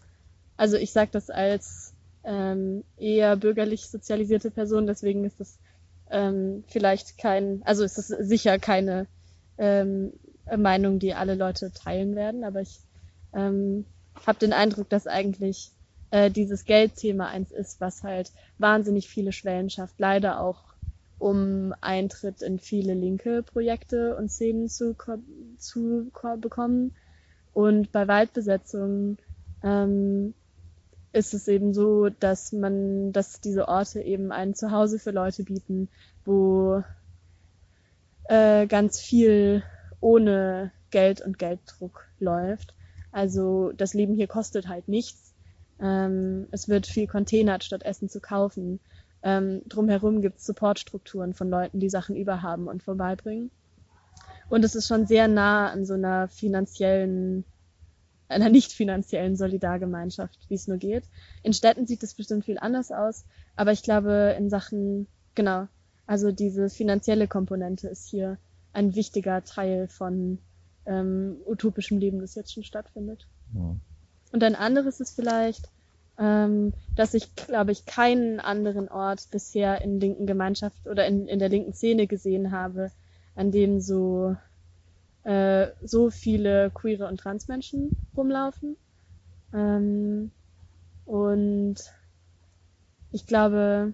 Also 0.55 0.77
ich 0.77 0.91
sage 0.91 1.09
das 1.11 1.29
als 1.29 1.93
ähm, 2.23 2.83
eher 2.97 3.35
bürgerlich 3.37 3.87
sozialisierte 3.87 4.51
Person, 4.51 4.87
deswegen 4.87 5.23
ist 5.23 5.39
das 5.39 5.57
ähm, 6.11 6.63
vielleicht 6.67 7.17
kein, 7.17 7.61
also 7.63 7.83
ist 7.83 7.97
das 7.97 8.07
sicher 8.07 8.59
keine 8.59 9.07
ähm, 9.57 10.13
Meinung, 10.57 10.99
die 10.99 11.13
alle 11.13 11.35
Leute 11.35 11.71
teilen 11.71 12.15
werden, 12.15 12.43
aber 12.43 12.61
ich 12.61 12.79
ähm, 13.33 13.85
habe 14.25 14.39
den 14.39 14.53
Eindruck, 14.53 14.89
dass 14.89 15.07
eigentlich 15.07 15.71
äh, 16.11 16.31
dieses 16.31 16.65
Geldthema 16.65 17.27
eins 17.27 17.51
ist, 17.51 17.81
was 17.81 18.03
halt 18.03 18.31
wahnsinnig 18.57 19.09
viele 19.09 19.31
Schwellen 19.31 19.69
schafft, 19.69 19.99
leider 19.99 20.41
auch 20.41 20.63
um 21.19 21.73
Eintritt 21.81 22.41
in 22.41 22.59
viele 22.59 22.93
linke 22.93 23.43
Projekte 23.43 24.15
und 24.15 24.31
Szenen 24.31 24.69
zu, 24.69 24.95
zu 25.57 26.11
bekommen. 26.39 26.95
Und 27.53 27.91
bei 27.91 28.07
Waldbesetzungen 28.07 29.17
ähm, 29.63 30.33
ist 31.11 31.33
es 31.33 31.47
eben 31.47 31.73
so, 31.73 32.09
dass 32.09 32.53
man, 32.53 33.11
dass 33.11 33.41
diese 33.41 33.67
Orte 33.67 34.01
eben 34.01 34.31
ein 34.31 34.55
Zuhause 34.55 34.97
für 34.97 35.11
Leute 35.11 35.43
bieten, 35.43 35.89
wo 36.23 36.83
äh, 38.25 38.67
ganz 38.67 38.99
viel 38.99 39.63
ohne 39.99 40.71
Geld 40.91 41.21
und 41.21 41.37
Gelddruck 41.37 42.05
läuft. 42.19 42.73
Also 43.11 43.71
das 43.73 43.93
Leben 43.93 44.15
hier 44.15 44.27
kostet 44.27 44.67
halt 44.67 44.87
nichts 44.87 45.28
ähm, 45.81 46.47
es 46.51 46.67
wird 46.67 46.87
viel 46.87 47.07
containert, 47.07 47.63
statt 47.63 47.83
Essen 47.83 48.09
zu 48.09 48.19
kaufen. 48.19 48.79
Ähm, 49.21 49.61
drumherum 49.67 50.21
gibt 50.21 50.39
es 50.39 50.45
Supportstrukturen 50.45 51.33
von 51.33 51.49
Leuten, 51.49 51.79
die 51.79 51.89
Sachen 51.89 52.15
überhaben 52.15 52.67
und 52.67 52.83
vorbeibringen. 52.83 53.51
Und 54.49 54.65
es 54.65 54.75
ist 54.75 54.87
schon 54.87 55.05
sehr 55.05 55.27
nah 55.27 55.69
an 55.69 55.85
so 55.85 55.93
einer 55.93 56.27
finanziellen, 56.27 57.45
einer 58.27 58.49
nicht 58.49 58.71
finanziellen 58.71 59.35
Solidargemeinschaft, 59.35 60.39
wie 60.49 60.55
es 60.55 60.67
nur 60.67 60.77
geht. 60.77 61.03
In 61.43 61.53
Städten 61.53 61.85
sieht 61.85 62.03
es 62.03 62.13
bestimmt 62.13 62.45
viel 62.45 62.57
anders 62.59 62.91
aus, 62.91 63.25
aber 63.55 63.71
ich 63.71 63.83
glaube 63.83 64.35
in 64.37 64.49
Sachen, 64.49 65.07
genau, 65.35 65.67
also 66.07 66.31
diese 66.31 66.69
finanzielle 66.69 67.27
Komponente 67.27 67.87
ist 67.87 68.07
hier 68.09 68.37
ein 68.73 68.95
wichtiger 68.95 69.43
Teil 69.43 69.87
von 69.87 70.39
ähm, 70.85 71.37
utopischem 71.45 71.99
Leben, 71.99 72.19
das 72.19 72.35
jetzt 72.35 72.53
schon 72.53 72.63
stattfindet. 72.63 73.27
Ja. 73.53 73.75
Und 74.31 74.43
ein 74.43 74.55
anderes 74.55 74.99
ist 74.99 75.15
vielleicht, 75.15 75.69
ähm, 76.17 76.73
dass 76.95 77.13
ich, 77.13 77.35
glaube 77.35 77.71
ich, 77.71 77.85
keinen 77.85 78.39
anderen 78.39 78.89
Ort 78.89 79.29
bisher 79.31 79.81
in 79.81 79.99
linken 79.99 80.27
Gemeinschaft 80.27 80.87
oder 80.87 81.07
in, 81.07 81.27
in 81.27 81.39
der 81.39 81.49
linken 81.49 81.73
Szene 81.73 82.07
gesehen 82.07 82.51
habe, 82.51 82.91
an 83.35 83.51
dem 83.51 83.79
so, 83.79 84.35
äh, 85.23 85.67
so 85.81 86.09
viele 86.09 86.71
queere 86.71 87.07
und 87.07 87.17
Transmenschen 87.19 87.95
rumlaufen. 88.15 88.75
Ähm, 89.53 90.31
und 91.05 91.77
ich 93.11 93.25
glaube, 93.25 93.93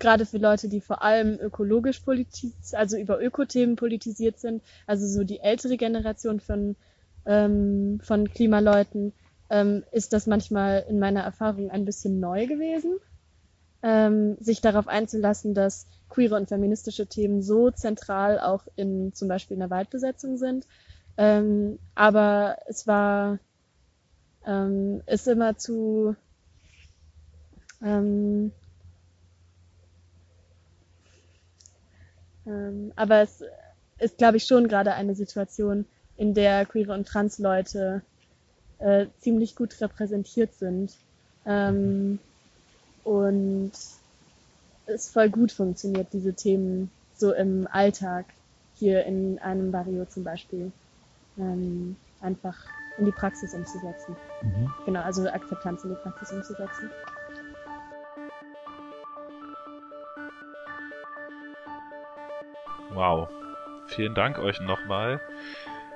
gerade 0.00 0.26
für 0.26 0.38
Leute, 0.38 0.68
die 0.68 0.80
vor 0.80 1.02
allem 1.02 1.38
ökologisch 1.38 2.00
politisiert, 2.00 2.54
also 2.72 2.96
über 2.96 3.22
Ökothemen 3.22 3.76
politisiert 3.76 4.40
sind, 4.40 4.62
also 4.86 5.06
so 5.06 5.22
die 5.22 5.40
ältere 5.40 5.76
Generation 5.76 6.40
von 6.40 6.74
ähm, 7.30 8.00
von 8.02 8.28
Klimaleuten, 8.28 9.12
ähm, 9.50 9.84
ist 9.92 10.12
das 10.12 10.26
manchmal 10.26 10.84
in 10.88 10.98
meiner 10.98 11.22
Erfahrung 11.22 11.70
ein 11.70 11.84
bisschen 11.84 12.18
neu 12.18 12.48
gewesen, 12.48 12.98
ähm, 13.84 14.36
sich 14.40 14.60
darauf 14.60 14.88
einzulassen, 14.88 15.54
dass 15.54 15.86
queere 16.08 16.34
und 16.34 16.48
feministische 16.48 17.06
Themen 17.06 17.40
so 17.40 17.70
zentral 17.70 18.40
auch 18.40 18.66
in 18.74 19.14
zum 19.14 19.28
Beispiel 19.28 19.54
in 19.54 19.60
der 19.60 19.70
Waldbesetzung 19.70 20.38
sind. 20.38 20.66
Ähm, 21.16 21.78
aber 21.94 22.58
es 22.66 22.88
war, 22.88 23.38
ähm, 24.44 25.00
ist 25.06 25.28
immer 25.28 25.56
zu, 25.56 26.16
ähm, 27.80 28.50
ähm, 32.44 32.92
aber 32.96 33.20
es 33.20 33.44
ist, 33.98 34.18
glaube 34.18 34.38
ich, 34.38 34.44
schon 34.46 34.66
gerade 34.66 34.94
eine 34.94 35.14
Situation, 35.14 35.86
in 36.20 36.34
der 36.34 36.66
queere 36.66 36.92
und 36.92 37.08
trans 37.08 37.38
Leute 37.38 38.02
äh, 38.78 39.06
ziemlich 39.20 39.56
gut 39.56 39.80
repräsentiert 39.80 40.52
sind. 40.52 40.92
Ähm, 41.46 42.18
und 43.04 43.72
es 44.84 45.10
voll 45.10 45.30
gut 45.30 45.50
funktioniert, 45.50 46.08
diese 46.12 46.34
Themen 46.34 46.90
so 47.16 47.32
im 47.32 47.66
Alltag 47.72 48.26
hier 48.74 49.06
in 49.06 49.38
einem 49.38 49.72
Barrio 49.72 50.04
zum 50.04 50.22
Beispiel 50.22 50.72
ähm, 51.38 51.96
einfach 52.20 52.66
in 52.98 53.06
die 53.06 53.12
Praxis 53.12 53.54
umzusetzen. 53.54 54.14
Mhm. 54.42 54.72
Genau, 54.84 55.00
also 55.00 55.26
Akzeptanz 55.26 55.84
in 55.84 55.90
die 55.90 55.96
Praxis 56.02 56.32
umzusetzen. 56.32 56.90
Wow. 62.92 63.26
Vielen 63.86 64.14
Dank 64.14 64.38
euch 64.38 64.60
nochmal. 64.60 65.18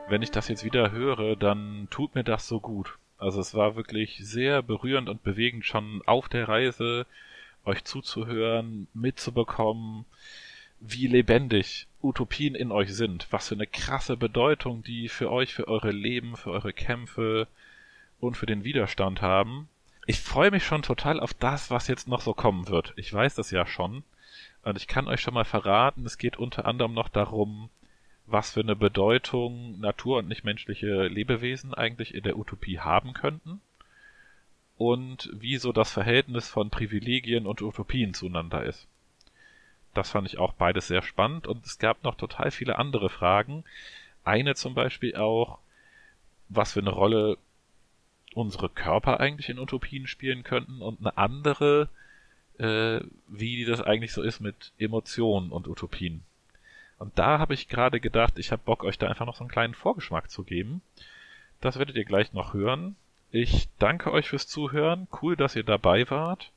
Wenn 0.06 0.20
ich 0.20 0.30
das 0.30 0.48
jetzt 0.48 0.64
wieder 0.64 0.90
höre, 0.90 1.34
dann 1.34 1.88
tut 1.90 2.14
mir 2.14 2.24
das 2.24 2.46
so 2.46 2.60
gut. 2.60 2.98
Also 3.16 3.40
es 3.40 3.54
war 3.54 3.74
wirklich 3.74 4.18
sehr 4.18 4.62
berührend 4.62 5.08
und 5.08 5.22
bewegend 5.22 5.64
schon 5.64 6.02
auf 6.04 6.28
der 6.28 6.46
Reise, 6.46 7.06
euch 7.64 7.84
zuzuhören, 7.84 8.86
mitzubekommen, 8.92 10.04
wie 10.78 11.06
lebendig 11.06 11.86
Utopien 12.02 12.54
in 12.54 12.70
euch 12.70 12.94
sind, 12.94 13.26
was 13.30 13.48
für 13.48 13.54
eine 13.54 13.66
krasse 13.66 14.18
Bedeutung 14.18 14.82
die 14.82 15.08
für 15.08 15.30
euch, 15.30 15.54
für 15.54 15.68
eure 15.68 15.90
Leben, 15.90 16.36
für 16.36 16.50
eure 16.50 16.74
Kämpfe 16.74 17.48
und 18.20 18.36
für 18.36 18.46
den 18.46 18.62
Widerstand 18.62 19.22
haben. 19.22 19.68
Ich 20.06 20.20
freue 20.20 20.50
mich 20.50 20.64
schon 20.64 20.82
total 20.82 21.18
auf 21.18 21.32
das, 21.32 21.70
was 21.70 21.88
jetzt 21.88 22.08
noch 22.08 22.20
so 22.20 22.34
kommen 22.34 22.68
wird. 22.68 22.92
Ich 22.96 23.10
weiß 23.10 23.36
das 23.36 23.50
ja 23.50 23.64
schon. 23.66 24.04
Und 24.62 24.76
ich 24.76 24.86
kann 24.86 25.08
euch 25.08 25.22
schon 25.22 25.34
mal 25.34 25.44
verraten, 25.44 26.04
es 26.04 26.18
geht 26.18 26.36
unter 26.36 26.66
anderem 26.66 26.92
noch 26.92 27.08
darum, 27.08 27.70
was 28.26 28.52
für 28.52 28.60
eine 28.60 28.76
Bedeutung 28.76 29.78
Natur- 29.80 30.18
und 30.18 30.28
nichtmenschliche 30.28 31.06
Lebewesen 31.06 31.74
eigentlich 31.74 32.14
in 32.14 32.22
der 32.22 32.38
Utopie 32.38 32.78
haben 32.78 33.12
könnten 33.12 33.60
und 34.76 35.30
wie 35.32 35.58
so 35.58 35.72
das 35.72 35.92
Verhältnis 35.92 36.48
von 36.48 36.70
Privilegien 36.70 37.46
und 37.46 37.62
Utopien 37.62 38.14
zueinander 38.14 38.64
ist. 38.64 38.86
Das 39.92 40.10
fand 40.10 40.26
ich 40.26 40.38
auch 40.38 40.52
beides 40.54 40.88
sehr 40.88 41.02
spannend 41.02 41.46
und 41.46 41.64
es 41.64 41.78
gab 41.78 42.02
noch 42.02 42.16
total 42.16 42.50
viele 42.50 42.78
andere 42.78 43.08
Fragen. 43.08 43.64
Eine 44.24 44.54
zum 44.54 44.74
Beispiel 44.74 45.14
auch, 45.16 45.58
was 46.48 46.72
für 46.72 46.80
eine 46.80 46.90
Rolle 46.90 47.38
unsere 48.34 48.68
Körper 48.68 49.20
eigentlich 49.20 49.48
in 49.48 49.60
Utopien 49.60 50.08
spielen 50.08 50.42
könnten 50.42 50.82
und 50.82 51.00
eine 51.00 51.16
andere, 51.16 51.88
äh, 52.58 53.00
wie 53.28 53.64
das 53.64 53.80
eigentlich 53.80 54.12
so 54.12 54.22
ist 54.22 54.40
mit 54.40 54.72
Emotionen 54.78 55.52
und 55.52 55.68
Utopien. 55.68 56.24
Und 56.98 57.18
da 57.18 57.38
habe 57.38 57.54
ich 57.54 57.68
gerade 57.68 58.00
gedacht, 58.00 58.38
ich 58.38 58.52
habe 58.52 58.62
Bock, 58.64 58.84
euch 58.84 58.98
da 58.98 59.08
einfach 59.08 59.26
noch 59.26 59.36
so 59.36 59.44
einen 59.44 59.50
kleinen 59.50 59.74
Vorgeschmack 59.74 60.30
zu 60.30 60.44
geben. 60.44 60.82
Das 61.60 61.78
werdet 61.78 61.96
ihr 61.96 62.04
gleich 62.04 62.32
noch 62.32 62.54
hören. 62.54 62.96
Ich 63.30 63.68
danke 63.78 64.12
euch 64.12 64.28
fürs 64.28 64.46
Zuhören. 64.46 65.08
Cool, 65.20 65.36
dass 65.36 65.56
ihr 65.56 65.64
dabei 65.64 66.08
wart. 66.10 66.52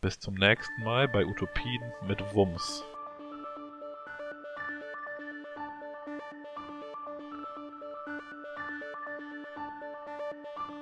Bis 0.00 0.20
zum 0.20 0.34
nächsten 0.34 0.84
Mal 0.84 1.08
bei 1.08 1.26
Utopien 1.26 1.82
mit 2.06 2.34
Wumms. 2.34 2.84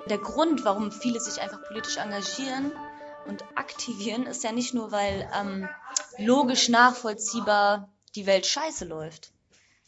Der 0.09 0.17
Grund, 0.17 0.65
warum 0.65 0.91
viele 0.91 1.19
sich 1.19 1.41
einfach 1.41 1.63
politisch 1.63 1.97
engagieren 1.97 2.73
und 3.25 3.43
aktivieren, 3.55 4.27
ist 4.27 4.43
ja 4.43 4.51
nicht 4.51 4.73
nur, 4.73 4.91
weil 4.91 5.29
ähm, 5.33 5.69
logisch 6.17 6.67
nachvollziehbar 6.67 7.89
die 8.15 8.25
Welt 8.25 8.45
scheiße 8.45 8.85
läuft. 8.85 9.31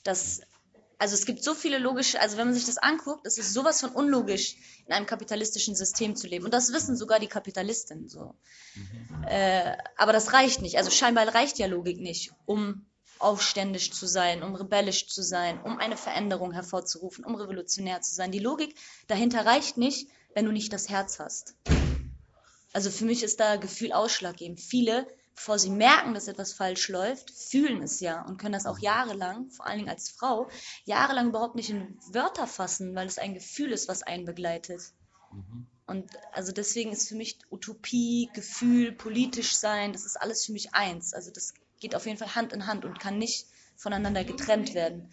Das 0.03 0.41
also 0.97 1.13
es 1.13 1.25
gibt 1.25 1.43
so 1.43 1.53
viele 1.53 1.77
logische, 1.77 2.19
also 2.19 2.37
wenn 2.37 2.47
man 2.47 2.53
sich 2.53 2.65
das 2.65 2.77
anguckt, 2.77 3.25
es 3.25 3.37
ist 3.37 3.53
sowas 3.53 3.81
von 3.81 3.89
unlogisch, 3.91 4.55
in 4.85 4.93
einem 4.93 5.05
kapitalistischen 5.05 5.75
System 5.75 6.15
zu 6.15 6.27
leben. 6.27 6.45
Und 6.45 6.53
das 6.53 6.71
wissen 6.71 6.95
sogar 6.95 7.19
die 7.19 7.27
Kapitalistinnen 7.27 8.07
so. 8.07 8.35
Mhm. 8.75 9.23
Äh, 9.27 9.77
aber 9.97 10.13
das 10.13 10.33
reicht 10.33 10.61
nicht. 10.61 10.77
Also 10.77 10.91
scheinbar 10.91 11.27
reicht 11.33 11.57
ja 11.59 11.67
Logik 11.67 11.99
nicht, 11.99 12.31
um 12.45 12.85
aufständisch 13.19 13.91
zu 13.91 14.07
sein, 14.07 14.43
um 14.43 14.55
rebellisch 14.55 15.07
zu 15.07 15.23
sein, 15.23 15.61
um 15.61 15.77
eine 15.79 15.97
Veränderung 15.97 16.51
hervorzurufen, 16.51 17.25
um 17.25 17.35
revolutionär 17.35 18.01
zu 18.01 18.13
sein. 18.13 18.31
Die 18.31 18.39
Logik 18.39 18.75
dahinter 19.07 19.45
reicht 19.45 19.77
nicht, 19.77 20.09
wenn 20.33 20.45
du 20.45 20.51
nicht 20.51 20.71
das 20.73 20.89
Herz 20.89 21.19
hast. 21.19 21.55
Also 22.73 22.91
für 22.91 23.05
mich 23.05 23.23
ist 23.23 23.39
da 23.39 23.55
Gefühl 23.55 23.93
ausschlaggebend. 23.93 24.59
Viele 24.59 25.07
bevor 25.35 25.59
sie 25.59 25.69
merken, 25.69 26.13
dass 26.13 26.27
etwas 26.27 26.53
falsch 26.53 26.87
läuft, 26.89 27.31
fühlen 27.31 27.83
es 27.83 27.99
ja 27.99 28.21
und 28.25 28.37
können 28.37 28.53
das 28.53 28.65
auch 28.65 28.79
jahrelang, 28.79 29.49
vor 29.51 29.67
allen 29.67 29.79
Dingen 29.79 29.89
als 29.89 30.09
Frau, 30.09 30.49
jahrelang 30.85 31.29
überhaupt 31.29 31.55
nicht 31.55 31.69
in 31.69 31.99
Wörter 32.11 32.47
fassen, 32.47 32.95
weil 32.95 33.07
es 33.07 33.17
ein 33.17 33.33
Gefühl 33.33 33.71
ist, 33.71 33.87
was 33.87 34.03
einen 34.03 34.25
begleitet. 34.25 34.81
Mhm. 35.31 35.67
Und 35.87 36.11
also 36.31 36.51
deswegen 36.51 36.91
ist 36.91 37.09
für 37.09 37.15
mich 37.15 37.37
Utopie, 37.51 38.29
Gefühl, 38.33 38.91
politisch 38.91 39.55
sein, 39.55 39.93
das 39.93 40.05
ist 40.05 40.19
alles 40.19 40.45
für 40.45 40.51
mich 40.51 40.73
eins. 40.73 41.13
Also 41.13 41.31
das 41.31 41.53
geht 41.79 41.95
auf 41.95 42.05
jeden 42.05 42.17
Fall 42.17 42.33
Hand 42.33 42.53
in 42.53 42.65
Hand 42.65 42.85
und 42.85 42.99
kann 42.99 43.17
nicht 43.17 43.45
voneinander 43.75 44.23
getrennt 44.23 44.73
werden. 44.73 45.11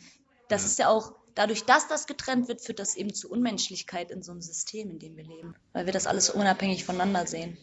Das 0.49 0.65
ist 0.65 0.79
ja 0.79 0.89
auch, 0.89 1.15
dadurch, 1.35 1.65
dass 1.65 1.89
das 1.89 2.07
getrennt 2.07 2.49
wird, 2.49 2.63
führt 2.63 2.79
das 2.79 2.95
eben 2.95 3.13
zu 3.13 3.31
Unmenschlichkeit 3.31 4.11
in 4.11 4.23
so 4.23 4.33
einem 4.33 4.41
System, 4.41 4.91
in 4.91 4.99
dem 4.99 5.17
wir 5.17 5.25
leben, 5.25 5.55
weil 5.73 5.87
wir 5.87 5.93
das 5.93 6.07
alles 6.07 6.31
unabhängig 6.31 6.85
voneinander 6.85 7.27
sehen. 7.27 7.59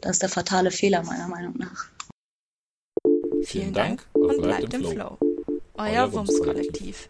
Das 0.00 0.12
ist 0.12 0.22
der 0.22 0.28
fatale 0.28 0.70
Fehler 0.70 1.02
meiner 1.02 1.28
Meinung 1.28 1.54
nach. 1.58 1.86
Vielen 3.42 3.72
Dank 3.72 4.06
und 4.12 4.42
bleibt 4.42 4.72
im 4.74 4.84
Flow. 4.84 5.18
Euer 5.74 6.12
Wumms-Kollektiv. 6.12 7.08